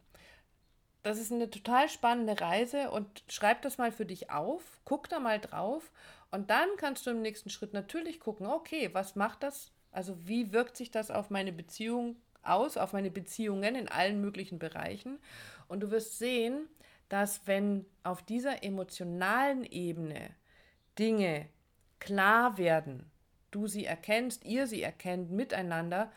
das 1.04 1.17
ist 1.17 1.32
eine 1.32 1.49
total 1.49 1.89
spannende 1.89 2.39
Reise 2.39 2.91
und 2.91 3.23
schreib 3.28 3.62
das 3.62 3.78
mal 3.78 3.91
für 3.91 4.06
dich 4.06 4.32
auf, 4.32 4.80
guck 4.86 5.10
da 5.10 5.19
mal 5.19 5.39
drauf 5.39 5.91
und 6.32 6.49
dann 6.49 6.67
kannst 6.78 7.06
du 7.08 7.12
im 7.12 7.21
nächsten 7.21 7.49
Schritt 7.49 7.73
natürlich 7.73 8.19
gucken, 8.19 8.47
okay, 8.47 8.89
was 8.93 9.15
macht 9.15 9.43
das? 9.43 9.71
Also 9.91 10.15
wie 10.28 10.52
wirkt 10.52 10.78
sich 10.78 10.91
das 10.91 11.10
auf 11.10 11.30
meine 11.30 11.52
Beziehung 11.52 12.17
aus, 12.43 12.78
auf 12.78 12.93
meine 12.93 13.12
Beziehungen 13.12 13.75
in 13.75 13.88
allen 13.88 14.21
möglichen 14.21 14.60
Bereichen? 14.60 15.19
Und 15.67 15.80
du 15.82 15.91
wirst 15.91 16.19
sehen, 16.19 16.67
dass 17.10 17.45
wenn 17.45 17.86
auf 18.04 18.24
dieser 18.24 18.63
emotionalen 18.63 19.63
Ebene 19.65 20.30
Dinge 20.98 21.48
klar 22.00 22.58
werden, 22.58 23.12
du 23.52 23.67
sie 23.67 23.86
erkennst, 23.86 24.45
ihr 24.45 24.67
sie 24.67 24.82
erkennt 24.82 25.32
miteinander, 25.32 26.12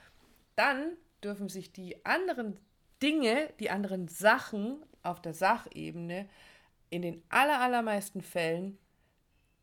dann 0.55 0.97
dürfen 1.25 1.49
sich 1.49 1.73
die 1.73 2.05
anderen 2.05 2.59
Dinge, 3.03 3.51
die 3.59 3.71
anderen 3.71 4.09
Sachen 4.09 4.85
auf 5.03 5.21
der 5.21 5.35
Sachebene 5.35 6.29
in 6.91 7.03
den 7.03 7.23
allermeisten 7.31 8.21
Fällen 8.21 8.79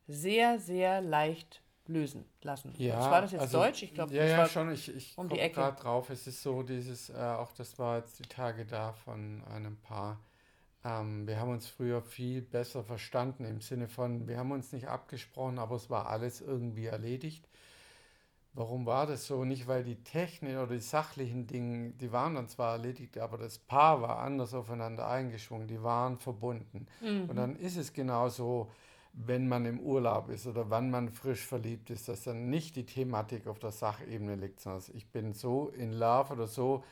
sehr, 0.08 0.60
sehr 0.60 1.02
leicht 1.02 1.62
lösen 1.86 2.26
lassen. 2.42 2.74
Ja, 2.78 2.98
Was 2.98 3.12
war 3.12 3.22
das 3.22 3.32
jetzt 3.32 3.42
also, 3.42 3.60
Deutsch? 3.60 3.84
Ich 3.84 3.94
glaube, 3.94 4.14
ja, 4.14 4.24
das 4.24 4.32
ja, 4.32 4.38
war 4.40 4.48
schon. 4.48 4.72
Ich, 4.72 4.96
ich 4.96 5.18
um 5.18 5.30
komme 5.30 5.50
gerade 5.50 5.82
drauf. 5.82 6.10
Es 6.10 6.28
ist 6.28 6.42
so 6.42 6.64
dieses, 6.64 7.10
äh, 7.10 7.14
auch 7.14 7.52
das 7.52 7.78
war 7.80 7.98
jetzt 7.98 8.20
die 8.20 8.28
Tage 8.28 8.66
da 8.66 8.94
von 8.94 9.44
einem 9.46 9.78
Paar. 9.78 10.20
Ähm, 10.84 11.28
wir 11.28 11.40
haben 11.40 11.52
uns 11.52 11.68
früher 11.68 12.02
viel 12.02 12.42
besser 12.42 12.84
verstanden 12.84 13.46
im 13.46 13.62
Sinne 13.62 13.88
von, 13.88 14.28
wir 14.28 14.38
haben 14.38 14.52
uns 14.52 14.72
nicht 14.72 14.88
abgesprochen, 14.88 15.60
aber 15.60 15.76
es 15.76 15.90
war 15.90 16.08
alles 16.08 16.42
irgendwie 16.42 16.86
erledigt. 16.86 17.48
Warum 18.54 18.86
war 18.86 19.06
das 19.06 19.28
so? 19.28 19.46
Nicht, 19.46 19.68
weil 19.68 19.84
die 19.84 20.04
Technik 20.04 20.56
oder 20.56 20.68
die 20.68 20.80
sachlichen 20.80 21.48
Dinge, 21.48 21.92
die 21.92 22.12
waren 22.12 22.36
dann 22.36 22.48
zwar 22.50 22.74
erledigt, 22.74 23.18
aber 23.18 23.38
das 23.38 23.60
Paar 23.60 24.02
war 24.02 24.20
anders 24.20 24.54
aufeinander 24.54 25.08
eingeschwungen, 25.08 25.68
die 25.68 25.82
waren 25.84 26.18
verbunden. 26.18 26.88
Und 27.28 27.36
dann 27.36 27.56
ist 27.56 27.78
es 27.78 27.94
genauso, 27.94 28.72
wenn 29.14 29.48
man 29.48 29.66
im 29.66 29.80
Urlaub 29.80 30.30
ist 30.30 30.48
oder 30.48 30.70
wann 30.70 30.90
man 30.90 31.10
frisch 31.10 31.46
verliebt 31.46 31.90
ist, 31.90 32.08
dass 32.10 32.24
dann 32.24 32.50
nicht 32.50 32.76
die 32.76 32.86
Thematik 32.86 33.48
auf 33.48 33.60
der 33.60 33.72
Sachebene 33.72 34.36
liegt, 34.36 34.60
sondern 34.60 34.84
ich 34.94 35.10
bin 35.12 35.34
so 35.34 35.70
in 35.70 35.94
Love 35.94 36.34
oder 36.34 36.48
so, 36.48 36.84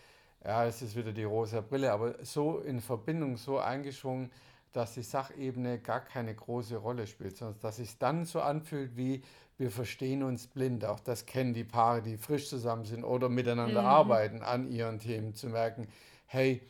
ja, 0.47 0.65
es 0.65 0.81
ist 0.81 0.95
wieder 0.95 1.12
die 1.12 1.25
rosa 1.25 1.60
Brille, 1.60 1.91
aber 1.91 2.23
so 2.23 2.60
in 2.60 2.79
Verbindung, 2.79 3.36
so 3.36 3.60
eingeschwungen, 3.60 4.31
dass 4.71 4.93
die 4.93 5.03
Sachebene 5.03 5.79
gar 5.79 5.99
keine 5.99 6.33
große 6.33 6.77
Rolle 6.77 7.05
spielt, 7.05 7.36
sondern 7.36 7.60
dass 7.60 7.79
es 7.79 7.97
dann 7.97 8.25
so 8.25 8.39
anfühlt 8.39 8.95
wie 8.95 9.21
wir 9.57 9.71
verstehen 9.71 10.23
uns 10.23 10.47
blind. 10.47 10.86
Auch 10.86 10.99
das 11.01 11.25
kennen 11.25 11.53
die 11.53 11.63
Paare, 11.63 12.01
die 12.01 12.15
frisch 12.15 12.47
zusammen 12.47 12.86
sind 12.86 13.03
oder 13.03 13.27
miteinander 13.27 13.83
arbeiten 13.83 14.41
an 14.41 14.71
ihren 14.71 14.99
Themen, 14.99 15.33
zu 15.33 15.49
merken, 15.49 15.88
hey, 16.27 16.62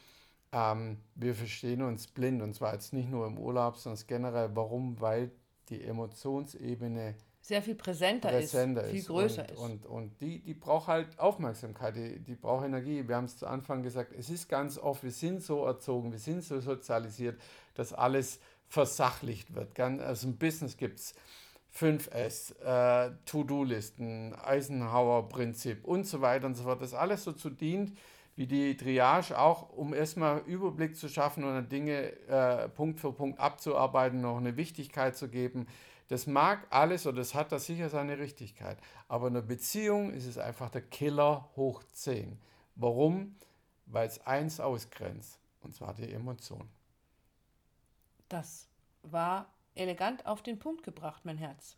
ähm, 0.54 0.98
wir 1.14 1.36
verstehen 1.36 1.82
uns 1.84 2.08
blind 2.08 2.42
und 2.42 2.56
zwar 2.56 2.74
jetzt 2.74 2.94
nicht 2.94 3.10
nur 3.10 3.28
im 3.28 3.38
Urlaub, 3.38 3.78
sondern 3.78 4.02
generell. 4.08 4.50
Warum? 4.56 5.00
Weil 5.02 5.32
die 5.70 5.84
Emotionsebene 5.84 7.16
sehr 7.48 7.62
viel 7.62 7.76
präsenter, 7.76 8.28
präsenter 8.28 8.84
ist, 8.84 8.90
viel 8.90 9.00
ist. 9.00 9.08
größer 9.08 9.44
und, 9.44 9.52
ist. 9.52 9.58
Und, 9.58 9.86
und 9.86 10.22
die, 10.22 10.40
die 10.40 10.54
braucht 10.54 10.88
halt 10.88 11.18
Aufmerksamkeit, 11.18 11.96
die, 11.96 12.20
die 12.20 12.36
braucht 12.36 12.66
Energie. 12.66 13.08
Wir 13.08 13.16
haben 13.16 13.24
es 13.24 13.38
zu 13.38 13.48
Anfang 13.48 13.84
gesagt, 13.84 14.12
es 14.12 14.30
ist 14.30 14.50
ganz 14.50 14.78
oft, 14.78 15.02
wir 15.02 15.12
sind 15.12 15.42
so 15.42 15.64
erzogen, 15.64 16.12
wir 16.12 16.20
sind 16.20 16.44
so 16.44 16.60
sozialisiert, 16.60 17.40
dass 17.76 17.94
alles 17.94 18.42
versachlicht 18.68 19.56
wird. 19.56 19.80
Also 19.80 20.28
im 20.28 20.36
Business 20.36 20.76
gibt 20.76 21.00
es 21.00 21.16
5S, 21.74 22.60
äh, 22.60 23.12
To-Do-Listen, 23.26 24.36
Eisenhower-Prinzip 24.36 25.86
und 25.86 26.06
so 26.06 26.20
weiter 26.20 26.48
und 26.48 26.56
so 26.56 26.64
fort. 26.64 26.82
Das 26.82 26.94
alles 26.94 27.24
dazu 27.24 27.50
dient, 27.50 27.98
wie 28.36 28.46
die 28.46 28.76
Triage 28.76 29.40
auch, 29.40 29.70
um 29.70 29.94
erstmal 29.94 30.40
Überblick 30.40 30.98
zu 30.98 31.08
schaffen 31.08 31.46
und 31.46 31.72
Dinge 31.72 32.12
äh, 32.28 32.68
Punkt 32.68 33.00
für 33.00 33.14
Punkt 33.14 33.40
abzuarbeiten, 33.40 34.20
noch 34.20 34.38
eine 34.38 34.58
Wichtigkeit 34.58 35.16
zu 35.16 35.30
geben. 35.30 35.66
Das 36.08 36.26
mag 36.26 36.68
alles 36.70 37.06
oder 37.06 37.18
das 37.18 37.36
hat 37.36 37.52
da 37.52 37.60
sicher 37.60 37.90
seine 37.90 38.18
Richtigkeit. 38.18 38.78
Aber 39.08 39.28
in 39.28 39.36
einer 39.36 39.46
Beziehung 39.46 40.12
ist 40.12 40.26
es 40.26 40.38
einfach 40.38 40.70
der 40.70 40.82
Killer 40.82 41.50
hoch 41.56 41.84
10. 41.92 42.40
Warum? 42.76 43.36
Weil 43.86 44.08
es 44.08 44.26
eins 44.26 44.60
ausgrenzt, 44.60 45.40
und 45.62 45.76
zwar 45.76 45.94
die 45.94 46.12
Emotion. 46.12 46.70
Das 48.30 48.68
war 49.04 49.48
elegant 49.76 50.26
auf 50.26 50.42
den 50.42 50.60
Punkt 50.60 50.84
gebracht, 50.84 51.26
mein 51.26 51.38
Herz. 51.38 51.78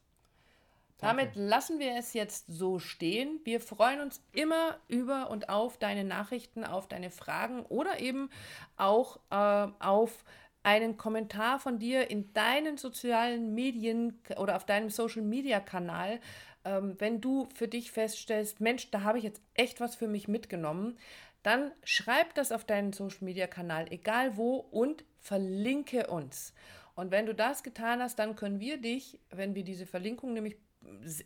Danke. 1.00 1.24
Damit 1.24 1.36
lassen 1.36 1.80
wir 1.80 1.96
es 1.96 2.14
jetzt 2.14 2.48
so 2.48 2.78
stehen. 2.78 3.40
Wir 3.46 3.62
freuen 3.62 4.02
uns 4.02 4.22
immer 4.34 4.78
über 4.90 5.30
und 5.30 5.48
auf 5.48 5.78
deine 5.78 6.04
Nachrichten, 6.04 6.66
auf 6.66 6.88
deine 6.88 7.10
Fragen 7.10 7.66
oder 7.66 8.00
eben 8.00 8.30
auch 8.76 9.20
äh, 9.30 9.72
auf 9.80 10.26
einen 10.64 10.98
Kommentar 10.98 11.60
von 11.60 11.80
dir 11.80 12.10
in 12.10 12.34
deinen 12.34 12.78
sozialen 12.78 13.54
Medien 13.56 14.20
oder 14.38 14.56
auf 14.56 14.66
deinem 14.66 14.90
Social 14.90 15.22
Media 15.22 15.60
Kanal, 15.60 16.20
ähm, 16.66 16.96
wenn 17.00 17.22
du 17.22 17.48
für 17.54 17.68
dich 17.68 17.92
feststellst, 17.92 18.60
Mensch, 18.60 18.92
da 18.92 19.04
habe 19.04 19.18
ich 19.18 19.24
jetzt 19.24 19.42
echt 19.54 19.80
was 19.80 19.96
für 19.96 20.08
mich 20.08 20.28
mitgenommen, 20.28 20.98
dann 21.44 21.72
schreib 21.84 22.36
das 22.36 22.52
auf 22.52 22.66
deinen 22.66 22.92
Social 22.92 23.24
Media 23.24 23.48
Kanal, 23.48 23.86
egal 23.92 24.36
wo, 24.36 24.58
und 24.58 25.06
verlinke 25.20 26.08
uns. 26.08 26.54
Und 26.96 27.12
wenn 27.12 27.26
du 27.26 27.34
das 27.34 27.64
getan 27.64 28.02
hast, 28.02 28.20
dann 28.20 28.36
können 28.36 28.60
wir 28.60 28.78
dich, 28.78 29.20
wenn 29.30 29.56
wir 29.56 29.64
diese 29.64 29.86
Verlinkung 29.86 30.34
nämlich, 30.34 30.58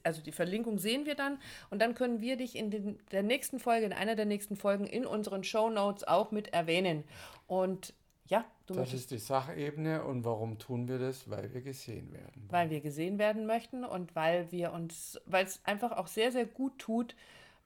also 0.04 0.22
die 0.22 0.32
Verlinkung 0.32 0.78
sehen 0.78 1.08
wir 1.08 1.16
dann, 1.16 1.40
und 1.72 1.82
dann 1.82 1.96
können 1.96 2.22
wir 2.22 2.38
dich 2.38 2.56
in 2.56 2.70
den, 2.70 3.00
der 3.12 3.24
nächsten 3.24 3.60
Folge, 3.60 3.88
in 3.88 3.94
einer 3.94 4.16
der 4.16 4.26
nächsten 4.26 4.56
Folgen 4.56 4.86
in 4.86 5.08
unseren 5.08 5.44
Show 5.44 5.72
Notes 5.72 6.08
auch 6.08 6.30
mit 6.30 6.54
erwähnen. 6.54 7.04
Und 7.48 7.96
ja, 8.28 8.46
du 8.68 8.74
Das 8.74 8.84
möchtest 8.84 9.04
ist 9.04 9.12
die 9.12 9.18
Sachebene 9.18 10.04
und 10.04 10.24
warum 10.24 10.58
tun 10.58 10.88
wir 10.88 11.00
das? 11.00 11.30
Weil 11.30 11.54
wir 11.54 11.62
gesehen 11.62 12.12
werden. 12.14 12.48
weil 12.50 12.70
wir 12.70 12.82
gesehen 12.82 13.20
werden 13.20 13.46
möchten 13.46 13.84
und 13.84 14.16
weil 14.16 14.52
wir 14.52 14.74
uns, 14.74 15.20
weil 15.26 15.46
es 15.46 15.60
einfach 15.66 15.92
auch 15.92 16.08
sehr, 16.08 16.32
sehr 16.32 16.46
gut 16.46 16.80
tut, 16.80 17.16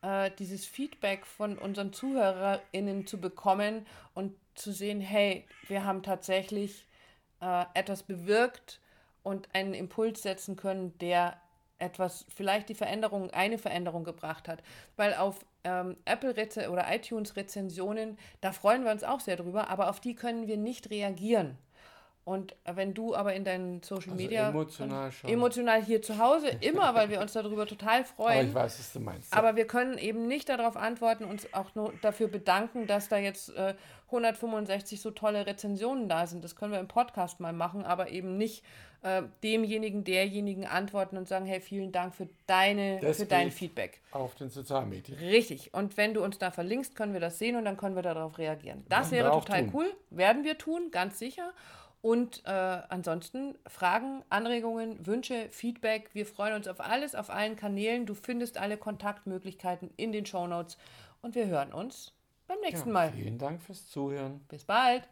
äh, 0.01 0.31
dieses 0.39 0.65
Feedback 0.65 1.25
von 1.25 1.57
unseren 1.57 1.93
ZuhörerInnen 1.93 3.07
zu 3.07 3.19
bekommen 3.19 3.85
und 4.13 4.33
zu 4.55 4.71
sehen, 4.71 5.01
hey, 5.01 5.45
wir 5.67 5.85
haben 5.85 6.03
tatsächlich 6.03 6.87
äh, 7.41 7.65
etwas 7.73 8.03
bewirkt 8.03 8.79
und 9.23 9.53
einen 9.53 9.73
Impuls 9.73 10.23
setzen 10.23 10.55
können, 10.55 10.97
der 10.99 11.39
etwas, 11.79 12.25
vielleicht 12.33 12.69
die 12.69 12.75
Veränderung, 12.75 13.29
eine 13.31 13.57
Veränderung 13.57 14.03
gebracht 14.03 14.47
hat. 14.47 14.63
Weil 14.95 15.13
auf 15.13 15.45
ähm, 15.67 15.97
Apple 16.05 16.33
oder 16.69 16.85
iTunes 16.93 17.35
Rezensionen, 17.35 18.17
da 18.41 18.51
freuen 18.53 18.85
wir 18.85 18.91
uns 18.91 19.03
auch 19.03 19.19
sehr 19.19 19.35
drüber, 19.35 19.69
aber 19.69 19.89
auf 19.89 19.99
die 19.99 20.15
können 20.15 20.47
wir 20.47 20.57
nicht 20.57 20.89
reagieren. 20.89 21.57
Und 22.23 22.57
wenn 22.65 22.93
du 22.93 23.15
aber 23.15 23.35
in 23.35 23.45
deinen 23.45 23.81
Social 23.83 24.11
Also 24.11 24.21
Media 24.21 24.49
emotional 24.49 25.11
schon. 25.13 25.29
emotional 25.29 25.81
hier 25.81 26.01
zu 26.01 26.17
Hause 26.17 26.49
immer, 26.59 26.93
weil 26.93 27.09
wir 27.09 27.21
uns 27.21 27.31
darüber 27.31 27.65
total 27.65 27.99
Aber 27.99 28.05
freuen. 28.05 28.49
ich 28.49 28.53
weiß, 28.53 28.79
was 28.79 28.91
du 28.91 28.99
meinst. 28.99 29.31
Aber 29.33 29.55
wir 29.55 29.65
können 29.65 29.97
eben 29.97 30.27
nicht 30.27 30.49
darauf 30.49 30.75
antworten, 30.75 31.23
uns 31.23 31.53
auch 31.53 31.73
nur 31.75 31.93
dafür 32.01 32.27
bedanken, 32.27 32.85
dass 32.85 33.07
da 33.07 33.17
jetzt 33.17 33.55
äh, 33.55 33.75
165 34.07 34.99
so 34.99 35.11
tolle 35.11 35.45
Rezensionen 35.45 36.09
da 36.09 36.27
sind. 36.27 36.43
Das 36.43 36.57
können 36.57 36.73
wir 36.73 36.81
im 36.81 36.89
Podcast 36.89 37.39
mal 37.39 37.53
machen, 37.53 37.85
aber 37.85 38.09
eben 38.09 38.37
nicht 38.37 38.61
äh, 39.07 39.23
demjenigen, 39.43 40.03
derjenigen 40.03 40.65
antworten 40.65 41.17
und 41.17 41.27
sagen, 41.27 41.45
hey, 41.45 41.61
vielen 41.61 41.91
Dank 41.91 42.13
für, 42.13 42.27
deine, 42.45 42.99
Das 42.99 43.17
für 43.17 43.25
dein. 43.25 43.51
Feedback. 43.51 44.01
Auf 44.11 44.35
den 44.35 44.49
Sozialmedien. 44.49 45.17
Richtig. 45.19 45.73
Und 45.73 45.95
wenn 45.97 46.13
du 46.13 46.23
uns 46.23 46.37
da 46.37 46.51
verlinkst, 46.51 46.95
können 46.95 47.13
wir 47.13 47.19
das 47.19 47.39
sehen 47.39 47.55
und 47.55 47.65
dann 47.65 47.77
können 47.77 47.95
wir 47.95 48.01
darauf 48.03 48.37
reagieren. 48.37 48.85
Das 48.89 49.11
wäre 49.11 49.31
total 49.31 49.63
tun. 49.63 49.71
cool. 49.73 49.93
Werden 50.09 50.43
wir 50.43 50.57
tun, 50.57 50.91
ganz 50.91 51.19
sicher. 51.19 51.53
Und 52.01 52.43
äh, 52.45 52.49
ansonsten 52.51 53.55
Fragen, 53.67 54.23
Anregungen, 54.29 55.05
Wünsche, 55.05 55.47
Feedback. 55.51 56.09
Wir 56.13 56.25
freuen 56.25 56.53
uns 56.55 56.67
auf 56.67 56.79
alles, 56.79 57.15
auf 57.15 57.29
allen 57.29 57.55
Kanälen. 57.55 58.05
Du 58.05 58.13
findest 58.13 58.57
alle 58.57 58.77
Kontaktmöglichkeiten 58.77 59.89
in 59.97 60.11
den 60.11 60.25
Shownotes. 60.25 60.77
Und 61.21 61.33
wir 61.35 61.47
hören 61.47 61.73
uns 61.73 62.13
beim 62.47 62.59
nächsten 62.61 62.89
Ja, 62.89 62.93
Mal. 62.93 63.11
vielen 63.11 63.37
Dank 63.37 63.61
fürs 63.61 63.87
Zuhören. 63.89 64.41
Bis 64.47 64.63
bald. 64.63 65.03